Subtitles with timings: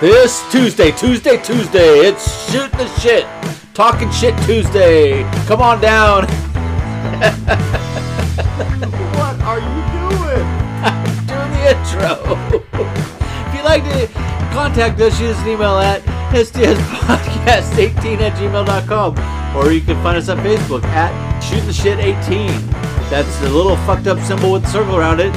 [0.00, 3.26] This Tuesday, Tuesday, Tuesday, it's shooting the shit,
[3.74, 5.24] talking shit Tuesday.
[5.46, 6.24] Come on down.
[9.20, 10.46] What are you doing?
[11.28, 12.16] doing the intro.
[13.44, 14.08] if you'd like to
[14.54, 16.00] contact us, shoot us an email at
[16.32, 19.56] stspodcast18 at gmail.com.
[19.56, 22.48] Or you can find us on Facebook at Shooting the Shit 18.
[23.10, 25.34] That's the little fucked up symbol with the circle around it.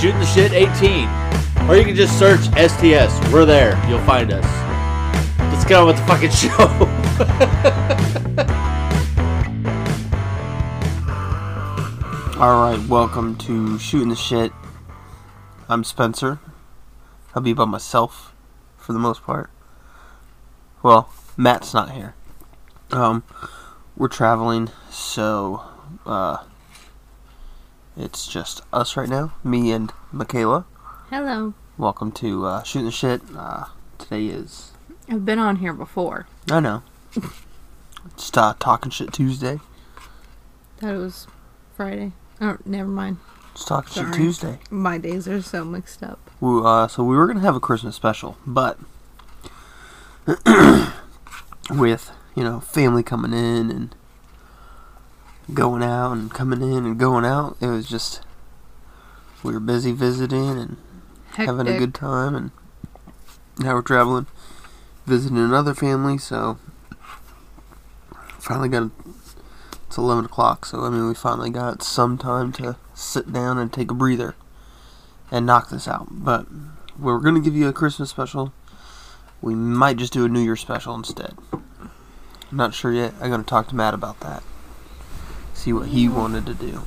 [0.00, 1.27] Shooting the Shit 18.
[1.68, 3.30] Or you can just search STS.
[3.30, 3.78] We're there.
[3.90, 4.42] You'll find us.
[5.52, 6.48] Let's get on with the fucking show.
[12.40, 14.50] All right, welcome to shooting the shit.
[15.68, 16.38] I'm Spencer.
[17.34, 18.34] I'll be by myself
[18.78, 19.50] for the most part.
[20.82, 22.14] Well, Matt's not here.
[22.92, 23.24] Um,
[23.94, 25.64] we're traveling, so
[26.06, 26.44] uh,
[27.94, 29.34] it's just us right now.
[29.44, 30.64] Me and Michaela.
[31.10, 31.54] Hello.
[31.78, 33.20] Welcome to uh, shooting the shit.
[33.36, 33.66] Uh,
[33.98, 34.72] today is
[35.08, 36.26] I've been on here before.
[36.50, 36.82] I know.
[38.06, 39.60] It's uh, talking shit Tuesday.
[40.78, 41.28] Thought it was
[41.76, 42.14] Friday.
[42.40, 43.18] Oh, never mind.
[43.52, 44.58] It's talking shit Tuesday.
[44.70, 46.18] My days are so mixed up.
[46.40, 48.76] We, uh, so we were gonna have a Christmas special, but
[51.70, 53.94] with you know family coming in and
[55.54, 58.22] going out and coming in and going out, it was just
[59.44, 60.76] we were busy visiting and
[61.38, 61.56] Hectic.
[61.56, 62.50] having a good time, and
[63.60, 64.26] now we're traveling,
[65.06, 66.18] visiting another family.
[66.18, 66.58] So
[68.40, 68.90] finally got
[69.86, 70.66] it's eleven o'clock.
[70.66, 74.34] So I mean, we finally got some time to sit down and take a breather
[75.30, 76.08] and knock this out.
[76.10, 76.46] But
[76.98, 78.52] we're gonna give you a Christmas special.
[79.40, 81.36] We might just do a New Year special instead.
[81.52, 83.14] I'm not sure yet.
[83.20, 84.42] I'm gonna talk to Matt about that.
[85.54, 86.78] See what he wanted to do.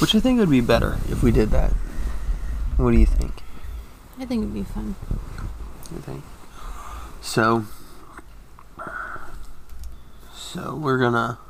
[0.00, 1.72] Which I think would be better if we did that.
[2.78, 3.42] What do you think?
[4.20, 4.94] I think it'd be fun.
[5.92, 6.22] You think?
[7.20, 7.64] So,
[10.32, 11.40] so we're gonna,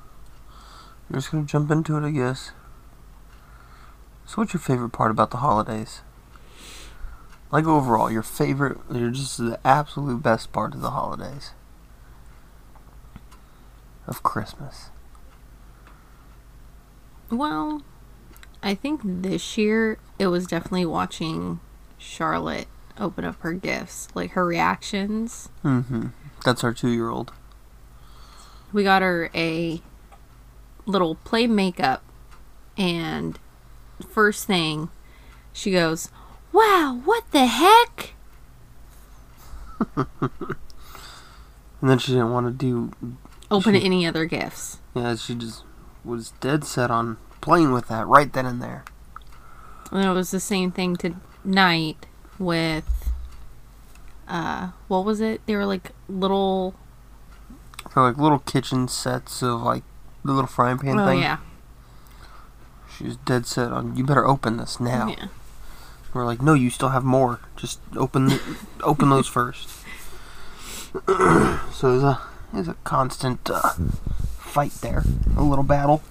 [1.10, 2.52] we're just gonna jump into it, I guess.
[4.24, 6.00] So, what's your favorite part about the holidays?
[7.52, 11.52] Like overall, your favorite, you're just the absolute best part of the holidays
[14.06, 14.88] of Christmas.
[17.30, 17.82] Well,
[18.62, 21.60] I think this year it was definitely watching
[21.98, 22.66] Charlotte
[22.98, 25.48] open up her gifts, like her reactions.
[25.64, 26.06] Mm-hmm.
[26.44, 27.32] That's our two-year-old.
[28.72, 29.80] We got her a
[30.86, 32.02] little play makeup,
[32.76, 33.38] and
[34.10, 34.88] first thing
[35.52, 36.10] she goes,
[36.52, 38.14] "Wow, what the heck?"
[41.80, 42.90] And then she didn't want to do.
[43.52, 44.78] Open She- any other gifts.
[44.94, 45.62] Yeah, she just
[46.04, 48.84] was dead set on playing with that right then and there.
[49.90, 52.06] And it was the same thing tonight
[52.38, 53.10] with
[54.28, 55.40] uh what was it?
[55.46, 56.74] They were like little
[57.90, 59.82] For like little kitchen sets of like
[60.24, 61.20] the little frying pan Oh thing.
[61.20, 61.38] yeah.
[62.96, 65.08] She was dead set on you better open this now.
[65.08, 65.28] Yeah.
[66.14, 67.40] We're like, no, you still have more.
[67.56, 68.40] Just open the,
[68.82, 69.68] open those first.
[71.06, 72.20] so there's a
[72.52, 73.74] there's a constant uh,
[74.38, 75.04] fight there,
[75.36, 76.02] a little battle.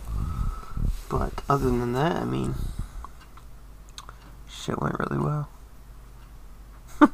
[1.10, 2.56] But other than that, I mean,
[4.50, 5.50] shit went really well.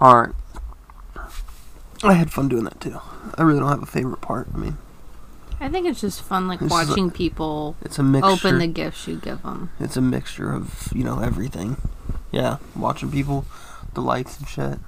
[0.00, 0.34] All right,
[2.02, 3.00] I had fun doing that too.
[3.36, 4.48] I really don't have a favorite part.
[4.52, 4.76] I mean,
[5.60, 8.30] I think it's just fun like This is a- watching people it's a mixture.
[8.30, 9.70] open the gifts you give them.
[9.78, 11.76] It's a mixture of, you know, everything.
[12.32, 13.44] Yeah, watching people,
[13.94, 14.78] the lights and shit.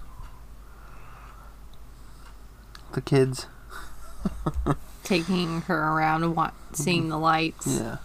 [2.93, 3.47] The kids.
[5.05, 7.67] Taking her around and seeing the lights.
[7.67, 7.97] Yeah.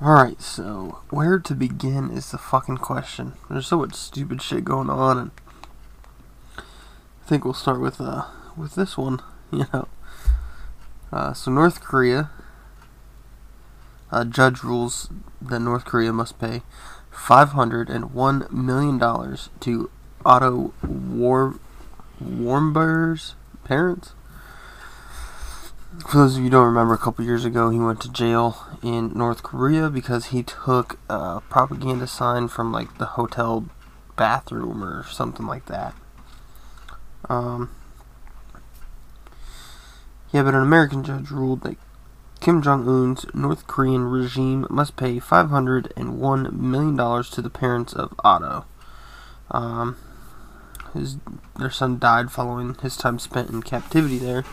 [0.00, 3.32] Alright, so where to begin is the fucking question.
[3.50, 5.30] There's so much stupid shit going on and
[6.56, 8.24] I think we'll start with uh
[8.56, 9.20] with this one,
[9.52, 9.88] you know.
[11.12, 12.30] Uh, so North Korea
[14.10, 16.62] a judge rules that North Korea must pay
[17.12, 18.98] $501 million
[19.60, 19.90] to
[20.24, 21.54] Otto War
[22.22, 23.34] Warmbier's
[23.64, 24.14] parents.
[26.06, 28.66] For those of you who don't remember, a couple years ago he went to jail
[28.82, 33.68] in North Korea because he took a propaganda sign from like the hotel
[34.16, 35.94] bathroom or something like that.
[37.28, 37.70] Um,
[40.32, 41.76] yeah, but an American judge ruled that
[42.40, 48.64] Kim Jong Un's North Korean regime must pay $501 million to the parents of Otto.
[49.50, 49.96] Um,
[50.94, 51.16] his,
[51.58, 54.44] their son died following his time spent in captivity there.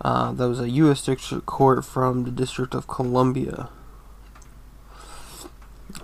[0.00, 1.04] Uh, that was a U.S.
[1.04, 3.68] District Court from the District of Columbia.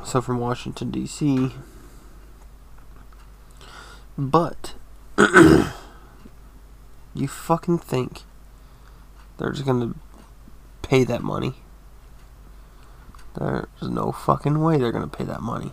[0.04, 1.52] So from Washington, D.C.
[4.19, 4.75] But
[7.14, 8.22] you fucking think
[9.38, 9.94] they're just gonna
[10.82, 11.54] pay that money?
[13.34, 15.72] There's no fucking way they're gonna pay that money.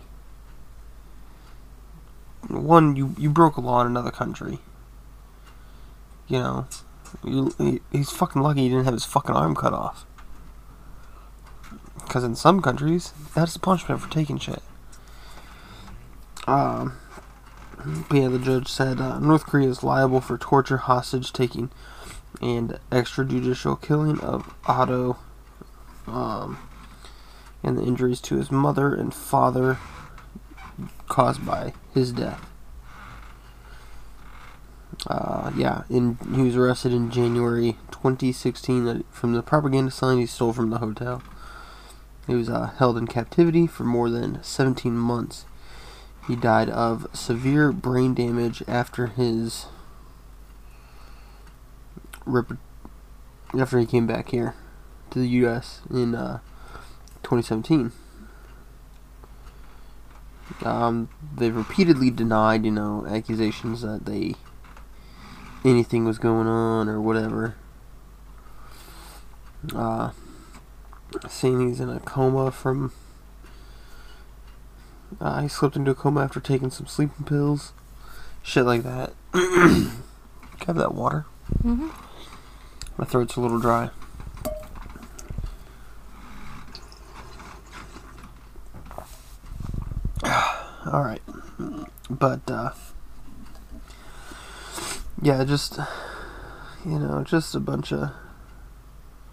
[2.48, 4.58] One, you you broke a law in another country.
[6.28, 6.66] You know,
[7.22, 10.06] you, he, he's fucking lucky he didn't have his fucking arm cut off.
[12.04, 14.62] Because in some countries, that's the punishment for taking shit.
[16.46, 16.96] Um,
[18.08, 21.70] but yeah, the judge said uh, North Korea is liable for torture, hostage taking,
[22.40, 25.18] and extrajudicial killing of Otto,
[26.06, 26.58] um,
[27.62, 29.78] and the injuries to his mother and father
[31.08, 32.53] caused by his death.
[35.06, 40.52] Uh, yeah, in, he was arrested in January 2016 from the propaganda sign he stole
[40.52, 41.22] from the hotel.
[42.26, 45.44] He was uh, held in captivity for more than 17 months.
[46.26, 49.66] He died of severe brain damage after his
[52.24, 52.58] rep-
[53.58, 54.54] after he came back here
[55.10, 55.82] to the U.S.
[55.90, 56.38] in uh,
[57.22, 57.92] 2017.
[60.62, 64.34] Um, they've repeatedly denied, you know, accusations that they
[65.64, 67.56] anything was going on or whatever.
[69.74, 70.10] Uh,
[71.28, 72.92] saying he's in a coma from.
[75.20, 77.72] Uh, he slipped into a coma after taking some sleeping pills.
[78.42, 79.12] Shit like that.
[79.32, 79.90] Can
[80.60, 81.24] I have that water?
[81.62, 81.88] Mm-hmm.
[82.98, 83.90] My throat's a little dry.
[90.86, 91.22] Alright.
[92.10, 92.70] But, uh.
[95.20, 95.78] Yeah, just.
[96.84, 98.10] You know, just a bunch of.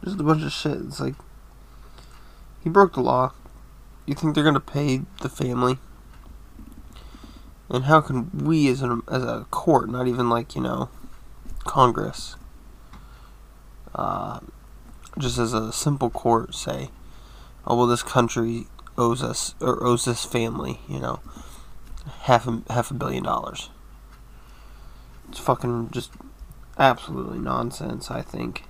[0.03, 0.77] Just a bunch of shit.
[0.77, 1.15] It's like.
[2.63, 3.33] He broke the law.
[4.05, 5.77] You think they're gonna pay the family?
[7.69, 10.89] And how can we, as a, as a court, not even like, you know,
[11.63, 12.35] Congress,
[13.95, 14.41] uh,
[15.17, 16.89] just as a simple court, say,
[17.65, 18.67] oh, well, this country
[18.97, 21.21] owes us, or owes this family, you know,
[22.23, 23.69] half a, half a billion dollars.
[25.31, 26.11] It's fucking just
[26.77, 28.65] absolutely nonsense, I think.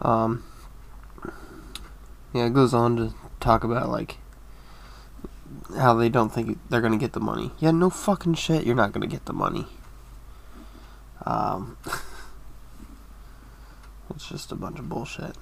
[0.00, 0.44] Um,
[2.32, 4.18] yeah, it goes on to talk about, like,
[5.76, 7.50] how they don't think they're gonna get the money.
[7.58, 9.66] Yeah, no fucking shit, you're not gonna get the money.
[11.26, 11.76] Um,
[14.14, 15.34] it's just a bunch of bullshit.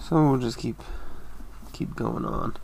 [0.00, 0.80] So we'll just keep
[1.74, 2.56] keep going on.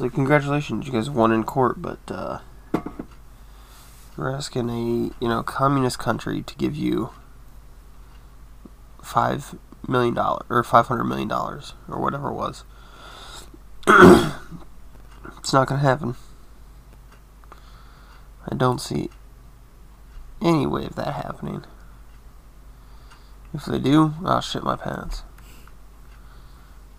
[0.00, 2.38] So congratulations, you guys won in court, but uh,
[4.16, 7.10] we're asking a you know communist country to give you
[9.02, 12.64] five million dollar or five hundred million dollars or whatever it was.
[15.36, 16.14] it's not gonna happen.
[18.50, 19.10] I don't see
[20.40, 21.64] any way of that happening.
[23.52, 25.24] If they do, I'll shit my pants.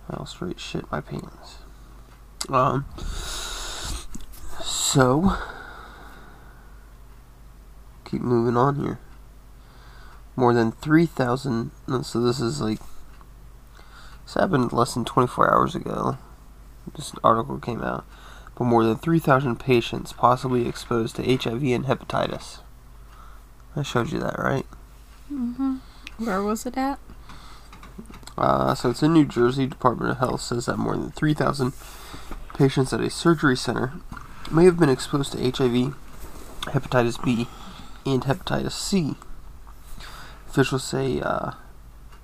[0.07, 1.61] I'll straight shit my pants.
[2.51, 2.85] Um.
[4.63, 5.37] So.
[8.05, 8.99] Keep moving on here.
[10.35, 11.71] More than 3,000.
[12.03, 12.79] So this is like.
[14.25, 16.17] This happened less than 24 hours ago.
[16.95, 18.05] This article came out.
[18.57, 22.59] But more than 3,000 patients possibly exposed to HIV and hepatitis.
[23.75, 24.65] I showed you that, right?
[25.31, 25.77] Mm-hmm.
[26.17, 26.99] Where was it at?
[28.37, 29.67] Uh, so it's in New Jersey.
[29.67, 31.73] Department of Health says that more than 3,000
[32.53, 33.93] patients at a surgery center
[34.51, 35.95] may have been exposed to HIV,
[36.61, 37.47] hepatitis B,
[38.05, 39.15] and hepatitis C.
[40.49, 41.51] Officials say uh,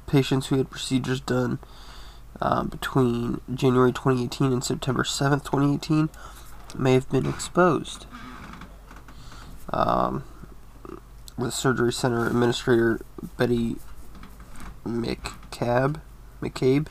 [0.06, 1.60] patients who had procedures done
[2.42, 6.10] uh, between January 2018 and September 7th, 2018,
[6.78, 8.06] may have been exposed.
[9.72, 10.24] Um,
[11.38, 13.00] the surgery center administrator
[13.38, 13.78] Betty
[14.86, 16.02] McCabe,
[16.42, 16.88] McCabe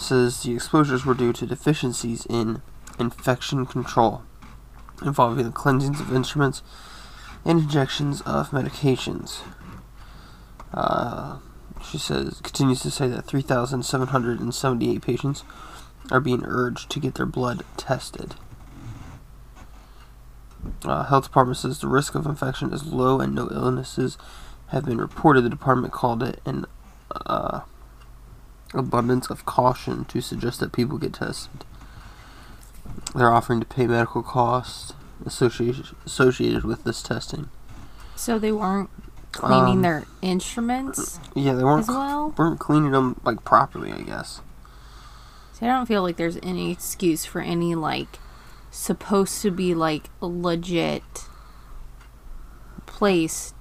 [0.00, 2.62] says the exposures were due to deficiencies in
[2.98, 4.22] infection control
[5.02, 6.62] involving the cleansings of instruments
[7.44, 9.40] and injections of medications.
[10.72, 11.38] Uh,
[11.82, 15.42] she says continues to say that 3,778 patients
[16.10, 18.34] are being urged to get their blood tested.
[20.84, 24.18] Uh, health department says the risk of infection is low and no illnesses
[24.68, 25.42] have been reported.
[25.42, 26.66] The department called it an
[28.74, 31.64] abundance of caution to suggest that people get tested.
[33.14, 34.92] They're offering to pay medical costs
[35.26, 37.48] associated associated with this testing.
[38.16, 38.90] So they weren't
[39.32, 42.34] cleaning Um, their instruments Yeah, they weren't as well.
[42.36, 44.40] weren't cleaning them like properly, I guess.
[45.52, 48.18] So I don't feel like there's any excuse for any like
[48.70, 51.02] supposed to be like legit
[52.86, 53.52] place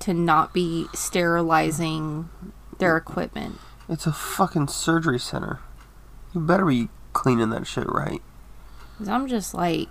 [0.00, 2.28] to not be sterilizing
[2.78, 3.58] their equipment.
[3.90, 5.58] It's a fucking surgery center.
[6.32, 8.22] You better be cleaning that shit right.
[9.04, 9.88] I'm just like,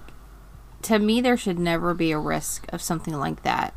[0.84, 3.74] to me, there should never be a risk of something like that.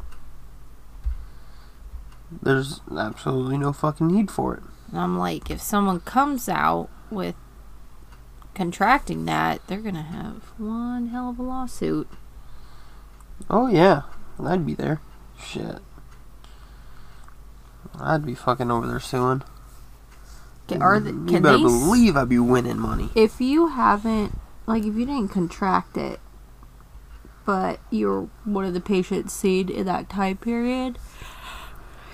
[2.41, 4.63] There's absolutely no fucking need for it.
[4.93, 7.35] And I'm like, if someone comes out with
[8.55, 12.09] contracting that, they're gonna have one hell of a lawsuit.
[13.51, 14.03] Oh yeah,
[14.39, 15.01] I'd be there.
[15.43, 15.81] Shit.
[17.99, 19.43] I'd be fucking over there suing.
[20.69, 21.63] Ca- Are the, you can better they?
[21.63, 23.11] believe I'd be winning money.
[23.15, 26.21] if you haven't, like, if you didn't contract it,
[27.45, 30.99] but you're one of the patients seen in that time period,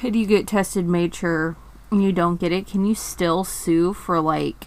[0.03, 1.57] and you get tested, made sure
[1.91, 4.67] and you don't get it, can you still sue for like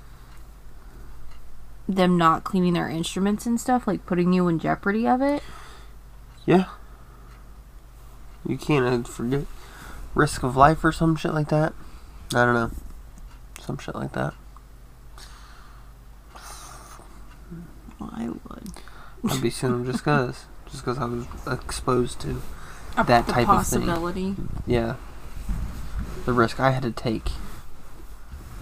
[1.88, 5.44] them not cleaning their instruments and stuff, like putting you in jeopardy of it?
[6.46, 6.66] Yeah.
[8.48, 9.46] You can't uh, forget
[10.16, 11.74] risk of life or some shit like that.
[12.34, 12.72] I don't know.
[13.66, 14.34] Some shit like that.
[18.00, 18.72] Well, I would.
[19.30, 20.46] I'd be suing just cause.
[20.70, 22.42] Just cause I was exposed to,
[22.98, 23.86] A- That type of thing.
[23.86, 24.36] possibility.
[24.66, 24.96] yeah,
[26.26, 27.30] the risk I had to take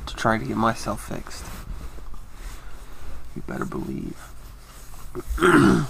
[0.07, 1.45] to try to get myself fixed.
[3.35, 4.17] You better believe.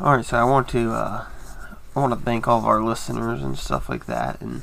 [0.00, 1.26] Alright, so I want to, uh,
[1.94, 4.62] I want to thank all of our listeners and stuff like that, and,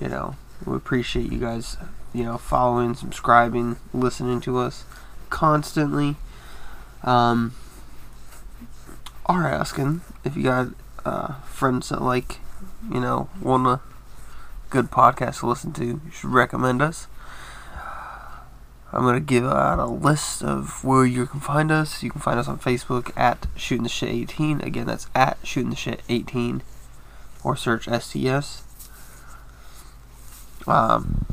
[0.00, 0.34] you know,
[0.66, 1.76] we appreciate you guys,
[2.12, 4.84] you know, following, subscribing, listening to us
[5.30, 6.16] constantly.
[7.02, 7.54] Um,
[9.26, 10.68] are asking if you got
[11.04, 12.38] uh, friends that like,
[12.90, 13.80] you know, want a
[14.70, 17.06] good podcast to listen to, you should recommend us.
[18.94, 22.02] I'm gonna give out a list of where you can find us.
[22.02, 24.60] You can find us on Facebook at Shooting the Shit 18.
[24.60, 26.62] Again, that's at Shooting the Shit 18,
[27.42, 28.64] or search STS.
[30.66, 31.26] Um,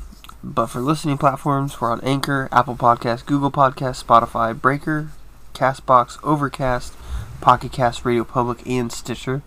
[0.44, 5.12] but for listening platforms, we're on Anchor, Apple Podcasts, Google Podcasts, Spotify, Breaker,
[5.54, 6.94] Castbox, Overcast,
[7.42, 9.44] Pocket Cast, Radio Public, and Stitcher.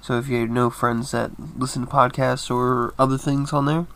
[0.00, 3.86] So if you know friends that listen to podcasts or other things on there,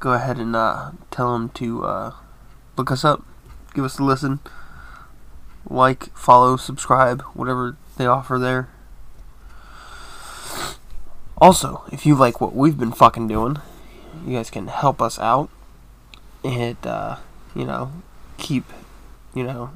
[0.00, 2.12] go ahead and uh, tell them to uh,
[2.76, 3.24] look us up,
[3.74, 4.40] give us a listen,
[5.68, 8.68] like, follow, subscribe, whatever they offer there.
[11.38, 13.58] Also, if you like what we've been fucking doing,
[14.26, 15.50] you guys can help us out
[16.44, 17.16] and, uh,
[17.54, 17.92] you know,
[18.38, 18.64] keep,
[19.34, 19.70] you know,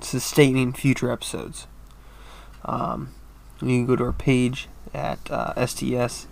[0.00, 1.66] sustaining future episodes.
[2.64, 3.10] Um,
[3.60, 6.26] you can go to our page at uh, STS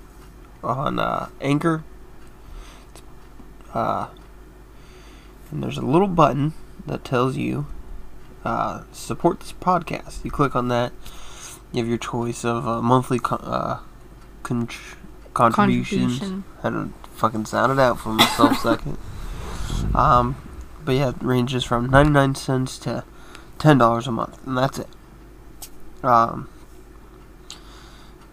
[0.63, 1.85] on uh, Anchor.
[3.75, 4.09] Uh,
[5.51, 6.53] and there's a little button
[6.87, 7.67] that tells you
[8.45, 10.25] uh, support this podcast.
[10.25, 10.93] You click on that.
[11.73, 13.81] You have your choice of uh, monthly co- uh,
[14.43, 14.69] con-
[15.35, 16.19] contributions.
[16.19, 16.45] Contribution.
[16.59, 18.99] I had to fucking sound it out for myself a second.
[19.95, 20.37] Um,
[20.85, 23.05] but yeah, it ranges from 99 cents to
[23.59, 24.89] $10 a month, and that's it.
[26.03, 26.49] Um,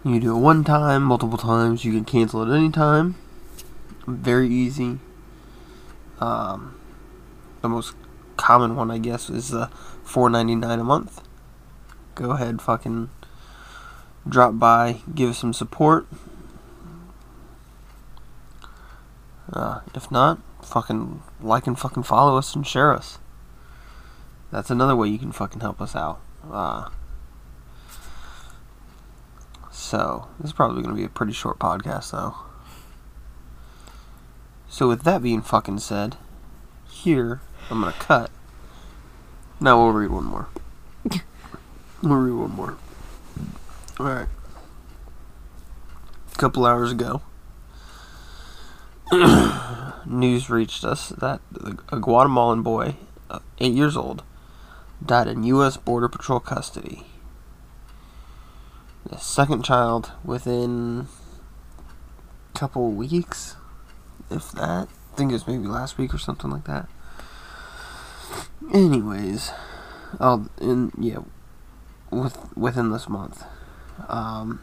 [0.04, 3.16] you can do it one time, multiple times, you can cancel it any time.
[4.06, 4.98] Very easy.
[6.18, 6.74] Um,
[7.60, 7.94] the most
[8.36, 9.70] common one, I guess, is the
[10.04, 11.22] $4.99 a month.
[12.14, 13.10] Go ahead, fucking
[14.28, 16.06] drop by, give us some support.
[19.52, 23.18] Uh, if not, fucking like and fucking follow us and share us.
[24.52, 26.20] That's another way you can fucking help us out.
[26.50, 26.88] Uh,
[29.70, 32.34] so, this is probably going to be a pretty short podcast, though.
[34.68, 36.16] So, with that being fucking said,
[36.88, 37.40] here,
[37.70, 38.30] I'm going to cut.
[39.60, 40.48] Now we'll read one more.
[42.02, 42.76] we'll read one more.
[43.98, 44.28] Alright.
[46.32, 47.22] A couple hours ago,
[50.06, 51.40] news reached us that
[51.90, 52.96] a Guatemalan boy,
[53.28, 54.22] uh, eight years old,
[55.04, 55.76] died in U.S.
[55.76, 57.04] Border Patrol custody.
[59.04, 61.08] The second child within
[62.54, 63.56] a couple weeks,
[64.30, 64.88] if that.
[65.12, 66.88] I think it was maybe last week or something like that.
[68.72, 69.50] Anyways,
[70.20, 71.18] oh, in yeah,
[72.10, 73.44] with within this month,
[74.08, 74.60] um,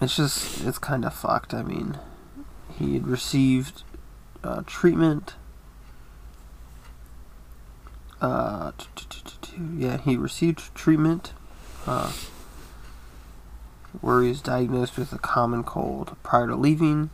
[0.00, 1.54] it's just it's kind of fucked.
[1.54, 1.98] I mean,
[2.78, 3.82] he had received
[4.44, 5.34] uh, treatment.
[8.20, 8.72] Uh,
[9.76, 11.32] yeah, he received treatment.
[14.00, 17.10] Where he was diagnosed with a common cold prior to leaving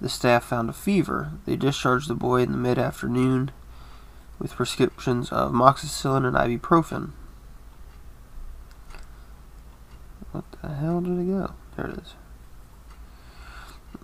[0.00, 1.32] The staff found a fever.
[1.46, 3.52] They discharged the boy in the mid afternoon
[4.38, 7.10] with prescriptions of moxicillin and ibuprofen.
[10.32, 11.52] What the hell did it go?
[11.76, 12.14] There it is.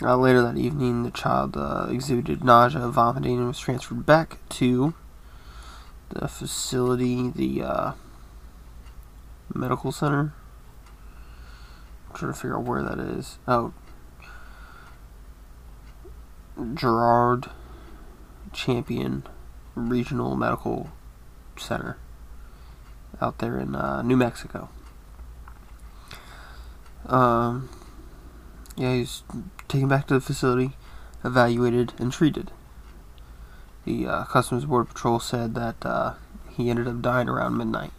[0.01, 4.95] Uh, later that evening, the child uh, exhibited nausea, vomiting, and was transferred back to
[6.11, 7.93] the facility, the uh,
[9.53, 10.33] medical center.
[12.09, 13.39] I'm trying to figure out where that is.
[13.49, 13.73] Oh,
[16.75, 17.51] Gerald
[18.53, 19.25] Champion
[19.75, 20.91] Regional Medical
[21.57, 21.99] Center
[23.21, 24.69] out there in uh, New Mexico.
[27.09, 27.69] Um,
[28.77, 29.23] yeah, he's
[29.67, 30.73] taken back to the facility,
[31.25, 32.51] evaluated, and treated.
[33.85, 36.15] The uh, Customs Border Patrol said that uh,
[36.51, 37.93] he ended up dying around midnight.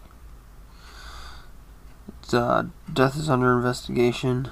[2.32, 4.52] Uh, death is under investigation.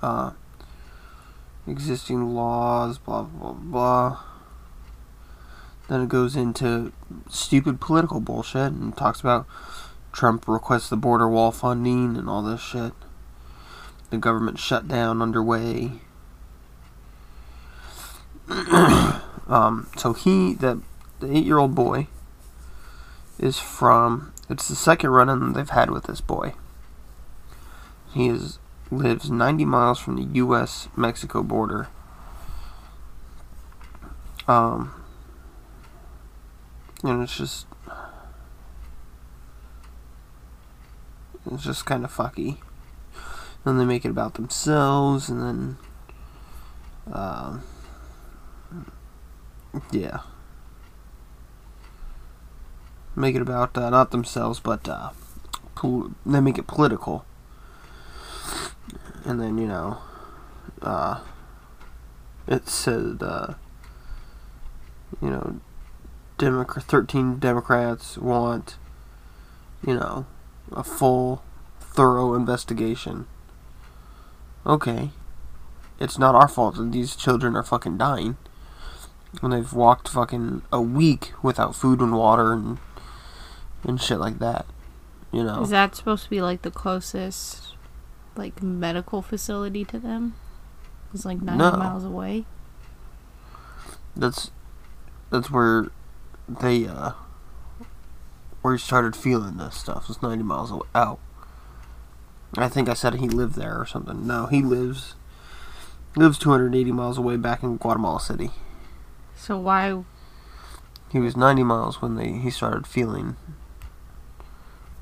[0.00, 0.32] Uh,
[1.66, 4.20] existing laws, blah, blah, blah.
[5.88, 6.92] Then it goes into
[7.28, 9.46] stupid political bullshit and talks about
[10.12, 12.92] Trump requests the border wall funding and all this shit.
[14.10, 15.92] The government shutdown underway.
[18.48, 20.80] um, so he, the,
[21.20, 22.06] the eight year old boy,
[23.38, 26.54] is from, it's the second run in they've had with this boy.
[28.14, 28.58] He is
[28.90, 30.88] lives 90 miles from the U.S.
[30.96, 31.88] Mexico border.
[34.48, 34.92] Um,
[37.02, 37.66] and it's just,
[41.50, 42.58] it's just kind of fucky.
[43.66, 45.76] Then they make it about themselves, and then,
[47.12, 47.62] um,
[49.90, 50.20] yeah,
[53.14, 55.10] make it about uh, not themselves, but uh,
[56.24, 57.26] they make it political
[59.26, 59.98] and then you know,
[60.80, 61.20] uh,
[62.46, 63.54] it said, uh,
[65.20, 65.60] you know,
[66.38, 68.76] thirteen Democrats want,
[69.84, 70.26] you know,
[70.72, 71.42] a full,
[71.80, 73.26] thorough investigation.
[74.66, 75.10] Okay,
[76.00, 78.36] it's not our fault that these children are fucking dying,
[79.40, 82.78] When they've walked fucking a week without food and water and
[83.84, 84.66] and shit like that.
[85.32, 87.74] You know, Is that supposed to be like the closest,
[88.36, 90.34] like medical facility to them?
[91.14, 91.76] It's like ninety No.
[91.76, 92.44] miles away.
[94.16, 94.50] that's
[95.30, 95.88] that's where
[96.48, 97.12] they uh
[98.62, 101.18] where he started feeling this stuff It's 90 miles out
[102.56, 105.14] i think i said he lived there or something no he lives
[106.16, 108.50] lives 280 miles away back in guatemala city
[109.36, 110.04] So why?
[111.10, 113.36] he was 90 miles when they he started feeling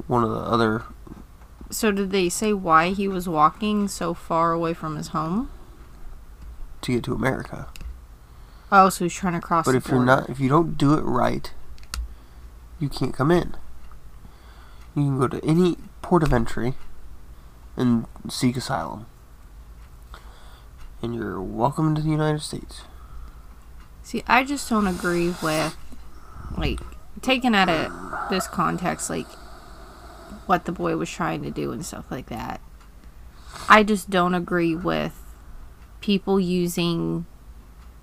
[0.07, 0.83] one of the other
[1.71, 5.51] So did they say why he was walking so far away from his home?
[6.83, 7.69] to get to america
[8.73, 9.65] Oh, so he's trying to cross.
[9.67, 11.53] but the if you're not if you don't do it right
[12.81, 13.55] you can't come in
[14.97, 16.75] you can go to any port of entry
[17.77, 19.07] and seek asylum
[21.03, 22.83] and you're welcome to the united states
[24.03, 25.75] See, I just don't agree with,
[26.59, 26.79] like,
[27.23, 29.27] taken out of this context, like,
[30.45, 32.61] what the boy was trying to do and stuff like that.
[33.67, 35.15] I just don't agree with
[36.03, 37.25] people using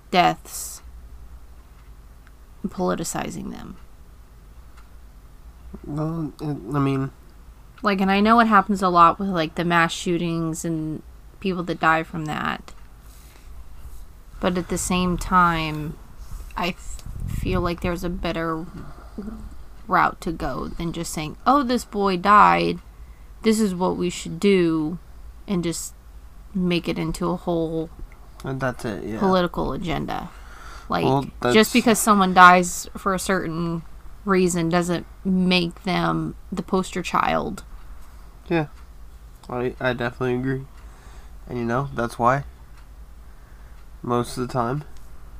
[0.09, 0.81] deaths
[2.63, 3.77] and politicizing them.
[5.85, 7.11] well i mean
[7.83, 11.01] Like, and I know it happens a lot with, like, the mass shootings and
[11.39, 12.73] people that die from that.
[14.39, 15.97] But at the same time,
[16.55, 18.65] I f- feel like there's a better
[19.87, 22.79] route to go than just saying, oh, this boy died.
[23.43, 24.99] This is what we should do.
[25.47, 25.93] And just
[26.53, 27.89] make it into a whole
[28.43, 30.29] and that's it yeah political agenda.
[30.89, 33.83] Like, Well, just because someone dies for a certain
[34.25, 37.63] reason doesn't make them the poster child.
[38.47, 38.67] Yeah.
[39.49, 40.65] I, I definitely agree.
[41.47, 42.45] And you know that's why
[44.01, 44.83] most of the time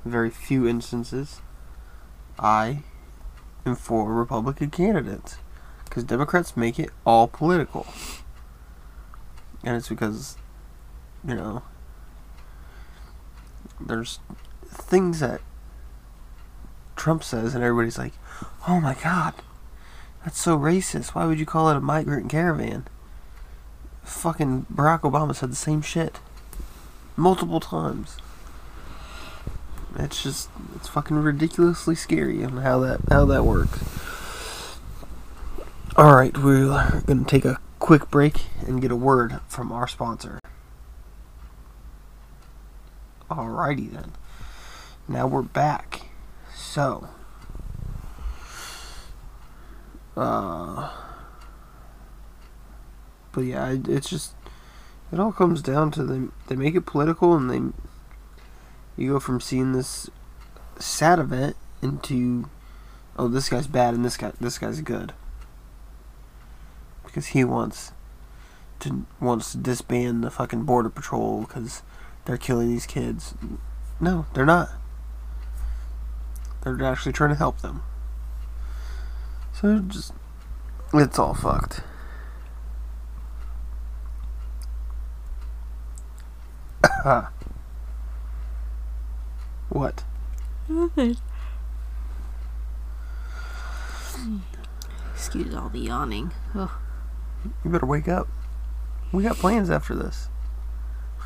[0.05, 1.41] very few instances
[2.39, 2.83] i
[3.65, 5.37] am for republican candidates
[5.85, 7.85] because democrats make it all political.
[9.63, 10.37] And it's because
[11.27, 11.63] you know
[13.79, 14.19] there's
[14.67, 15.41] things that
[16.95, 18.13] trump says and everybody's like
[18.67, 19.33] oh my god
[20.23, 21.09] that's so racist.
[21.09, 22.85] Why would you call it a migrant caravan?
[24.03, 26.19] Fucking barack obama said the same shit.
[27.15, 28.17] Multiple times.
[29.97, 34.77] It's just it's fucking ridiculously scary on how that how that works.
[35.95, 40.39] All right we're gonna take a quick break and get a word from our sponsor.
[43.29, 44.11] Alrighty then.
[45.07, 46.07] Now we're back.
[46.55, 47.09] So,
[50.17, 50.91] uh,
[53.31, 54.33] but yeah, it- it's just
[55.11, 57.61] it all comes down to they they make it political and they
[59.01, 60.09] you go from seeing this
[60.79, 62.49] sad event into
[63.17, 65.13] oh this guy's bad and this guy this guy's good
[67.05, 67.91] because he wants
[68.79, 71.81] to wants to disband the fucking border patrol because
[72.25, 73.33] they're killing these kids.
[73.99, 74.69] No, they're not.
[76.63, 77.83] They're actually trying to help them.
[79.61, 80.13] So just
[80.91, 81.83] it's all fucked.
[89.69, 90.03] what?
[95.13, 96.31] Excuse all the yawning.
[96.55, 96.69] You
[97.65, 98.27] better wake up.
[99.11, 100.27] We got plans after this.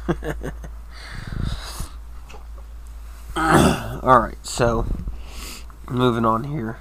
[3.38, 4.86] Alright, so
[5.90, 6.80] moving on here.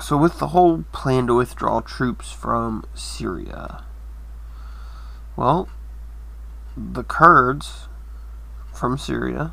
[0.00, 3.84] So, with the whole plan to withdraw troops from Syria,
[5.36, 5.68] well,
[6.76, 7.88] the Kurds
[8.72, 9.52] from Syria,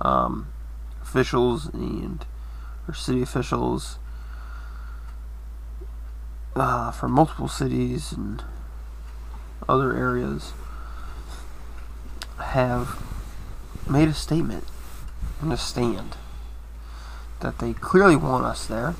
[0.00, 0.48] um,
[1.02, 2.26] officials and
[2.88, 3.98] or city officials
[6.56, 8.42] uh, from multiple cities and
[9.68, 10.52] other areas
[12.38, 13.02] have
[13.88, 14.64] made a statement
[15.40, 16.16] and a stand
[17.40, 18.94] that they clearly want us there.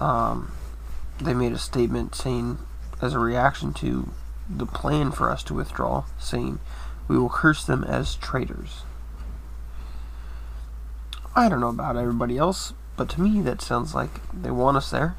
[0.00, 0.52] Um,
[1.20, 2.58] they made a statement saying,
[3.02, 4.10] as a reaction to
[4.48, 6.58] the plan for us to withdraw, saying,
[7.06, 8.82] we will curse them as traitors.
[11.36, 14.90] I don't know about everybody else, but to me that sounds like they want us
[14.90, 15.16] there.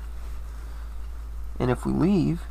[1.60, 2.42] And if we leave,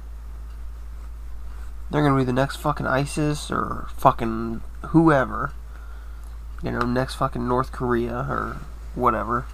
[1.90, 5.52] they're gonna be the next fucking ISIS or fucking whoever.
[6.62, 8.58] You know, next fucking North Korea or
[8.94, 9.46] whatever.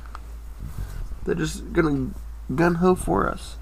[1.24, 2.10] They're just gonna
[2.54, 3.56] gun ho for us.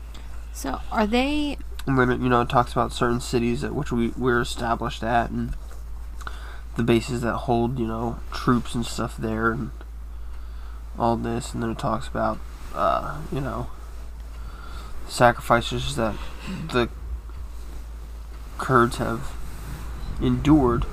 [0.53, 4.09] So, are they And then you know it talks about certain cities at which we
[4.17, 5.55] we're established at and
[6.77, 9.71] the bases that hold you know troops and stuff there and
[10.99, 12.39] all this and then it talks about
[12.75, 13.69] uh, you know
[15.09, 16.15] sacrifices that
[16.73, 16.89] the
[18.57, 19.33] Kurds have
[20.21, 20.87] endured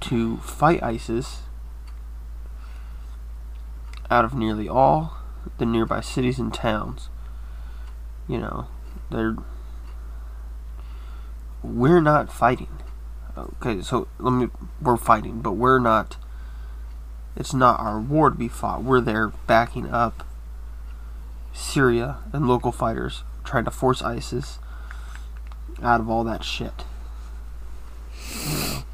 [0.00, 1.42] to fight ISIS
[4.10, 5.17] out of nearly all
[5.58, 7.08] the nearby cities and towns.
[8.26, 8.66] You know,
[9.10, 9.36] they're
[11.62, 12.68] we're not fighting.
[13.36, 14.48] Okay, so let me
[14.80, 16.16] we're fighting, but we're not
[17.36, 18.82] it's not our war to be fought.
[18.82, 20.26] We're there backing up
[21.52, 24.58] Syria and local fighters trying to force ISIS
[25.82, 26.84] out of all that shit.
[28.44, 28.84] You know?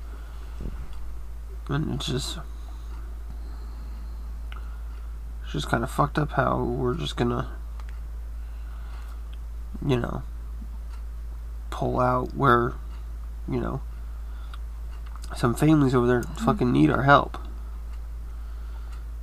[1.69, 2.38] And it's just
[5.43, 7.49] it's just kind of fucked up how we're just gonna
[9.87, 10.25] you know
[11.71, 12.75] pull out where
[13.49, 13.81] you know
[15.37, 17.38] some families over there fucking need our help.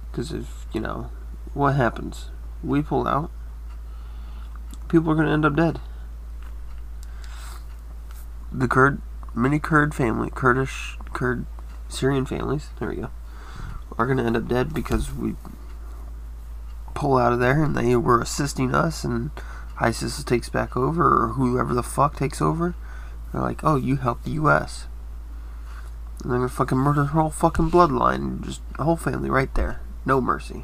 [0.10, 1.10] Because if you know
[1.54, 2.30] what happens?
[2.63, 3.30] We pull out
[4.88, 5.80] people are going to end up dead.
[8.54, 9.02] The kurd
[9.34, 11.46] many kurd family kurdish kurd
[11.88, 13.10] syrian families there we go
[13.98, 15.36] are going to end up dead because we
[17.02, 19.32] pull out of there and they were assisting us and
[19.80, 22.76] isis takes back over or whoever the fuck takes over
[23.32, 24.86] they're like oh you helped the us
[26.22, 29.82] and they're gonna fucking murder her whole fucking bloodline just the whole family right there
[30.06, 30.64] no mercy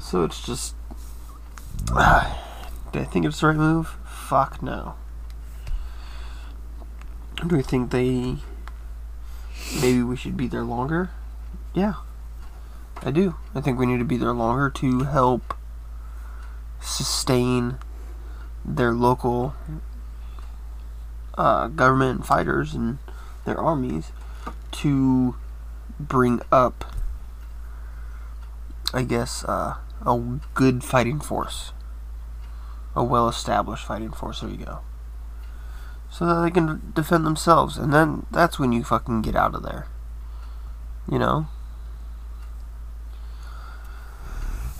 [0.00, 0.76] so it's just
[1.88, 3.96] do I think it's the right move?
[4.04, 4.94] Fuck no.
[7.46, 8.36] Do I think they
[9.80, 11.10] maybe we should be there longer?
[11.74, 11.94] Yeah.
[13.04, 13.36] I do.
[13.54, 15.54] I think we need to be there longer to help
[16.80, 17.76] sustain
[18.64, 19.54] their local
[21.36, 22.98] uh, government fighters and
[23.44, 24.10] their armies
[24.70, 25.36] to
[26.00, 26.84] bring up
[28.92, 31.72] I guess uh, a good fighting force
[32.96, 34.40] a well established fighting force.
[34.40, 34.80] There you go.
[36.10, 37.76] So that they can defend themselves.
[37.76, 39.86] And then that's when you fucking get out of there.
[41.10, 41.48] You know?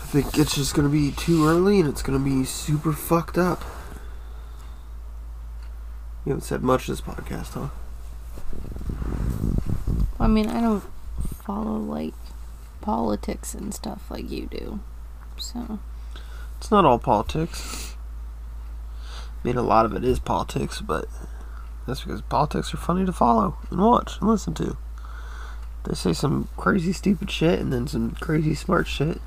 [0.01, 3.65] I think it's just gonna be too early and it's gonna be super fucked up.
[6.25, 7.71] You haven't said much this podcast, huh?
[10.21, 10.85] I mean, I don't
[11.43, 12.15] follow like
[12.81, 14.79] politics and stuff like you do.
[15.37, 15.81] So,
[16.59, 17.97] It's not all politics.
[19.43, 21.09] I mean, a lot of it is politics, but
[21.89, 24.77] that's because politics are funny to follow and watch and listen to.
[25.83, 29.21] They say some crazy stupid shit and then some crazy smart shit.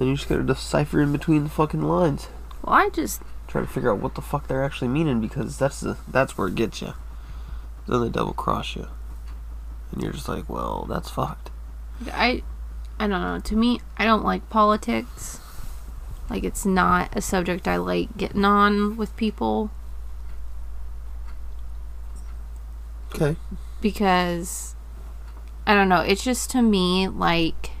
[0.00, 2.28] Then you just gotta decipher in between the fucking lines.
[2.64, 5.80] Well, I just Try to figure out what the fuck they're actually meaning because that's
[5.80, 6.94] the that's where it gets you.
[7.86, 8.86] Then they double cross you,
[9.92, 11.50] and you're just like, well, that's fucked.
[12.12, 12.42] I
[12.98, 13.40] I don't know.
[13.40, 15.40] To me, I don't like politics.
[16.30, 19.70] Like it's not a subject I like getting on with people
[23.14, 23.36] Okay.
[23.82, 24.76] because
[25.66, 26.00] I don't know.
[26.00, 27.72] It's just to me like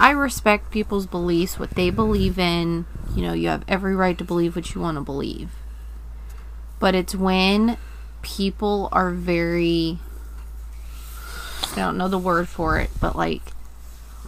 [0.00, 2.86] I respect people's beliefs, what they believe in.
[3.14, 5.50] You know, you have every right to believe what you want to believe.
[6.78, 7.76] But it's when
[8.22, 9.98] people are very
[11.72, 13.42] I don't know the word for it, but like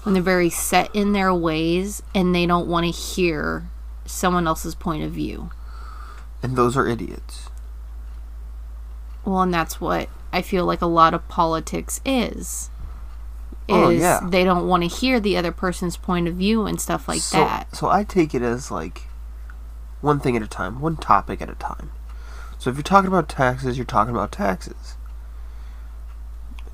[0.02, 3.70] when they're very set in their ways and they don't want to hear
[4.04, 5.50] someone else's point of view.
[6.42, 7.48] And those are idiots.
[9.24, 12.68] Well, and that's what I feel like a lot of politics is.
[13.72, 14.20] Oh, is Oh, yeah.
[14.22, 17.38] they don't want to hear the other person's point of view and stuff like so,
[17.38, 17.74] that.
[17.74, 19.02] So I take it as like
[20.00, 21.90] one thing at a time, one topic at a time.
[22.58, 24.96] So if you're talking about taxes, you're talking about taxes.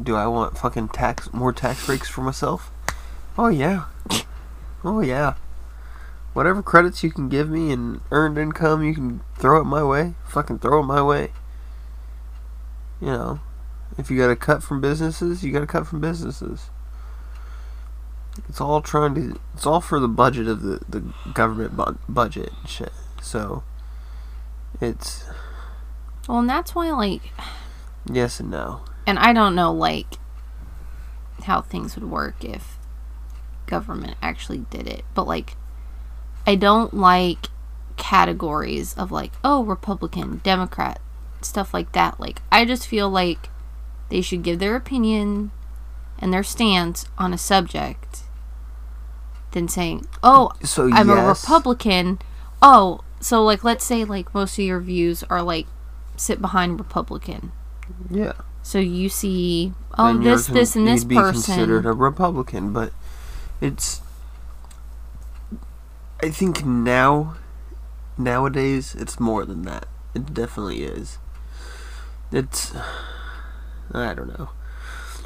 [0.01, 2.71] Do I want fucking tax more tax breaks for myself?
[3.37, 3.85] Oh yeah.
[4.85, 5.35] Oh yeah.
[6.35, 10.15] Whatever credits you can give me and earned income you can throw it my way,
[10.25, 11.33] fucking throw it my way.
[13.01, 13.41] You know,
[13.97, 16.71] if you got to cut from businesses, you got to cut from businesses.
[18.49, 19.41] It's all trying to.
[19.55, 22.93] It's all for the budget of the the government bu- budget and shit.
[23.23, 23.63] So,
[24.81, 25.25] it's
[26.29, 27.23] Well, and that's why like
[28.11, 28.81] yes and no.
[29.07, 30.07] and I don't know like
[31.45, 32.79] how things would work if
[33.67, 35.57] government actually did it, but like
[36.47, 37.47] I don't like
[37.97, 41.01] categories of like oh Republican, Democrat,
[41.43, 42.19] stuff like that.
[42.21, 43.49] Like I just feel like
[44.09, 45.51] they should give their opinion
[46.19, 48.23] and their stance on a subject
[49.53, 52.19] than saying, "Oh, So I'm a Republican."
[52.61, 55.67] Oh, so like let's say like most of your views are like
[56.17, 57.53] sit behind Republican.
[58.11, 58.33] Yeah.
[58.63, 61.43] So you see, oh, then this, con- this, and this you'd be person.
[61.43, 62.93] considered a Republican, but
[63.61, 64.03] it's.
[66.23, 67.37] I think now,
[68.19, 69.87] nowadays, it's more than that.
[70.15, 71.19] It definitely is.
[72.33, 72.75] It's.
[73.93, 74.51] I don't know.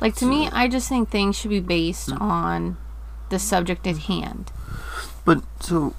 [0.01, 2.77] like to me, I just think things should be based on
[3.33, 4.53] the subject at hand.
[5.25, 5.95] But so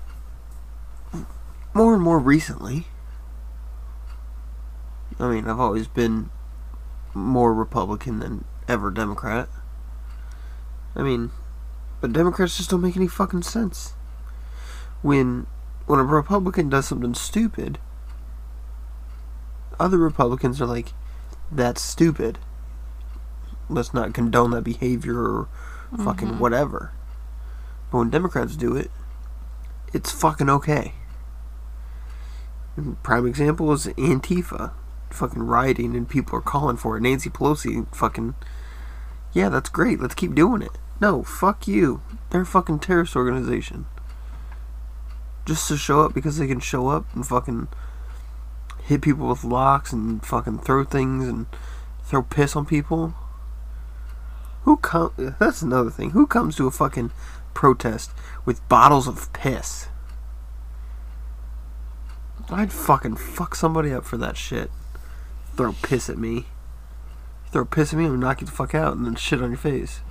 [1.73, 2.85] more and more recently,
[5.19, 6.29] I mean, I've always been
[7.15, 9.49] more Republican than ever Democrat.
[10.95, 11.31] I mean,
[12.01, 13.93] but Democrats just don't make any fucking sense.
[15.01, 15.47] When
[15.87, 17.79] when a Republican does something stupid,
[19.79, 20.93] other Republicans are like,
[21.51, 22.37] "That's stupid.
[23.69, 25.47] Let's not condone that behavior or
[25.97, 26.39] fucking mm-hmm.
[26.39, 26.91] whatever."
[27.93, 28.89] But when Democrats do it,
[29.93, 30.93] it's fucking okay.
[32.75, 34.71] And prime example is Antifa
[35.11, 37.01] fucking rioting and people are calling for it.
[37.01, 38.33] Nancy Pelosi fucking
[39.31, 40.01] Yeah, that's great.
[40.01, 40.71] Let's keep doing it.
[40.99, 42.01] No, fuck you.
[42.31, 43.85] They're a fucking terrorist organization.
[45.45, 47.67] Just to show up because they can show up and fucking
[48.85, 51.45] hit people with locks and fucking throw things and
[52.05, 53.13] throw piss on people.
[54.63, 56.11] Who come that's another thing.
[56.11, 57.11] Who comes to a fucking
[57.53, 58.11] protest
[58.45, 59.87] with bottles of piss.
[62.49, 64.69] I'd fucking fuck somebody up for that shit.
[65.55, 66.45] Throw piss at me.
[67.51, 69.57] Throw piss at me and knock you the fuck out and then shit on your
[69.57, 70.01] face.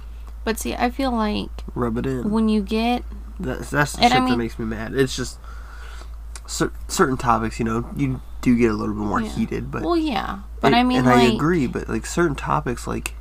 [0.45, 2.31] But see, I feel like Rub it in.
[2.31, 3.05] when you get
[3.39, 4.95] That's, that's the And I shit that makes me mad.
[4.95, 5.39] It's just
[6.47, 9.29] cer- certain topics, you know, you do get a little bit more Yeah.
[9.29, 12.35] heated, but well, yeah, but and, I mean, and like, I agree, but like certain
[12.35, 13.15] topics, like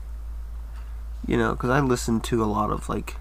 [1.28, 3.18] you know, because I listen to a lot of like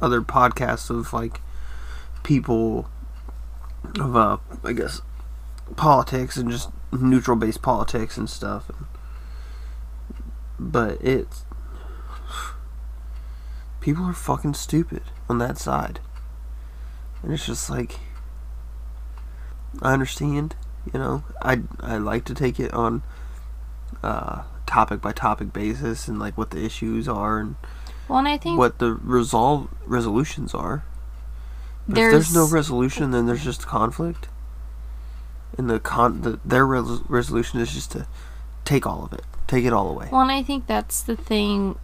[0.00, 1.40] other podcasts of like
[2.22, 2.88] people
[3.98, 5.02] of uh, I guess
[5.76, 8.70] politics and just neutral based politics and stuff.
[10.58, 11.44] But it's
[13.80, 16.00] people are fucking stupid on that side,
[17.22, 17.98] and it's just like
[19.82, 20.54] I understand
[20.92, 23.02] you know i i like to take it on
[24.02, 27.56] uh topic by topic basis and like what the issues are and
[28.10, 30.84] well, and I think what the resolve resolutions are
[31.88, 34.28] there's, if there's no resolution then there's just conflict
[35.56, 38.06] and the con the, their res- resolution is just to
[38.64, 41.78] take all of it take it all away Well, and I think that's the thing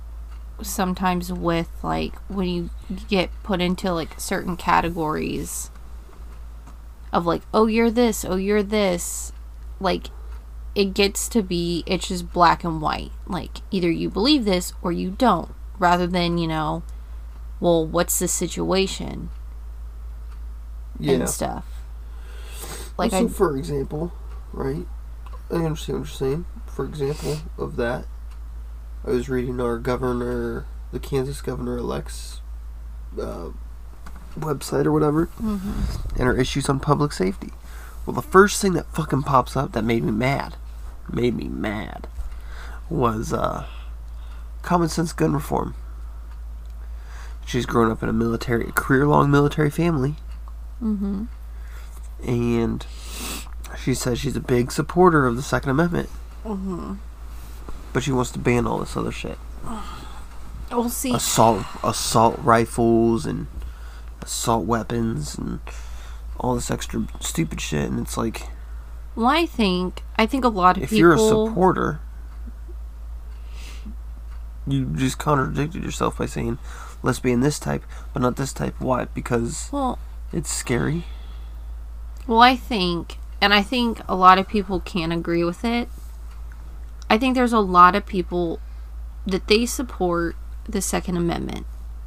[0.62, 2.70] sometimes with like when you
[3.08, 5.70] get put into like certain categories
[7.12, 9.32] of like, oh, you're this, oh, you're this.
[9.80, 10.08] Like,
[10.74, 13.10] it gets to be, it's just black and white.
[13.26, 16.82] Like, either you believe this or you don't, rather than, you know,
[17.60, 19.30] well, what's the situation
[20.98, 21.14] Yeah.
[21.14, 21.64] and stuff.
[22.98, 24.12] Like, also, I, for example,
[24.52, 24.86] right?
[25.50, 26.44] I understand what you're saying.
[26.66, 28.04] For example of that,
[29.06, 32.40] I was reading our governor, the Kansas governor elect's
[33.20, 33.50] uh,
[34.38, 36.10] website or whatever, Mhm.
[36.16, 37.52] and her issues on public safety.
[38.04, 40.56] Well, the first thing that fucking pops up that made me mad,
[41.10, 42.08] made me mad,
[42.90, 43.66] was uh,
[44.66, 45.74] common sense gun reform.
[47.46, 50.16] She's grown up in a military, a career-long military family,
[50.83, 51.29] Mhm.
[52.26, 52.85] and
[53.79, 56.09] she says she's a big supporter of the Second Amendment,
[56.44, 56.98] Mhm.
[57.92, 59.38] but she wants to ban all this other shit.
[60.72, 61.14] We'll see.
[61.14, 63.46] Assault, assault rifles, and
[64.20, 65.61] assault weapons, and
[66.40, 67.88] all this extra stupid shit.
[67.88, 68.50] And it's like,
[69.14, 70.96] Well, I think I think a lot of if people.
[70.96, 72.00] If you're a supporter,
[74.66, 76.59] you just contradicted yourself by saying,
[77.02, 79.05] "Let's be in this type, but not this type." Why?
[79.07, 79.98] Because well,
[80.33, 81.05] it's scary.
[82.26, 85.88] well, I think, and I think a lot of people can agree with it.
[87.09, 88.59] I think there's a lot of people
[89.26, 90.35] that they support
[90.68, 91.66] the Second Amendment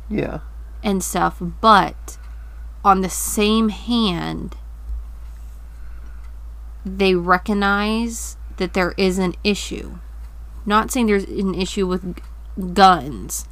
[0.09, 0.39] Yeah.
[0.83, 2.17] and stuff, but
[2.83, 4.57] on the same hand,
[6.85, 9.99] they recognize that there is an issue.
[10.65, 12.19] Not saying there's an issue with
[12.73, 13.45] guns,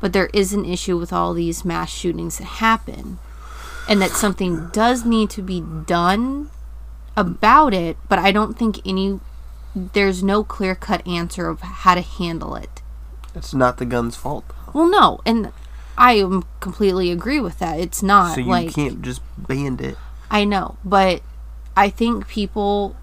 [0.00, 3.18] but there is an issue with all these mass shootings that happen.
[3.88, 6.50] And that something does need to be done
[7.16, 9.18] about it, but I don't think any
[9.74, 12.82] there's no clear cut answer of how to handle it.
[13.34, 14.44] It's not the gun's fault.
[14.72, 15.52] Well, no, and
[15.96, 17.78] I am completely agree with that.
[17.78, 19.96] It's not So you like can't just ban it.
[20.30, 21.22] I know, but
[21.76, 22.96] I think people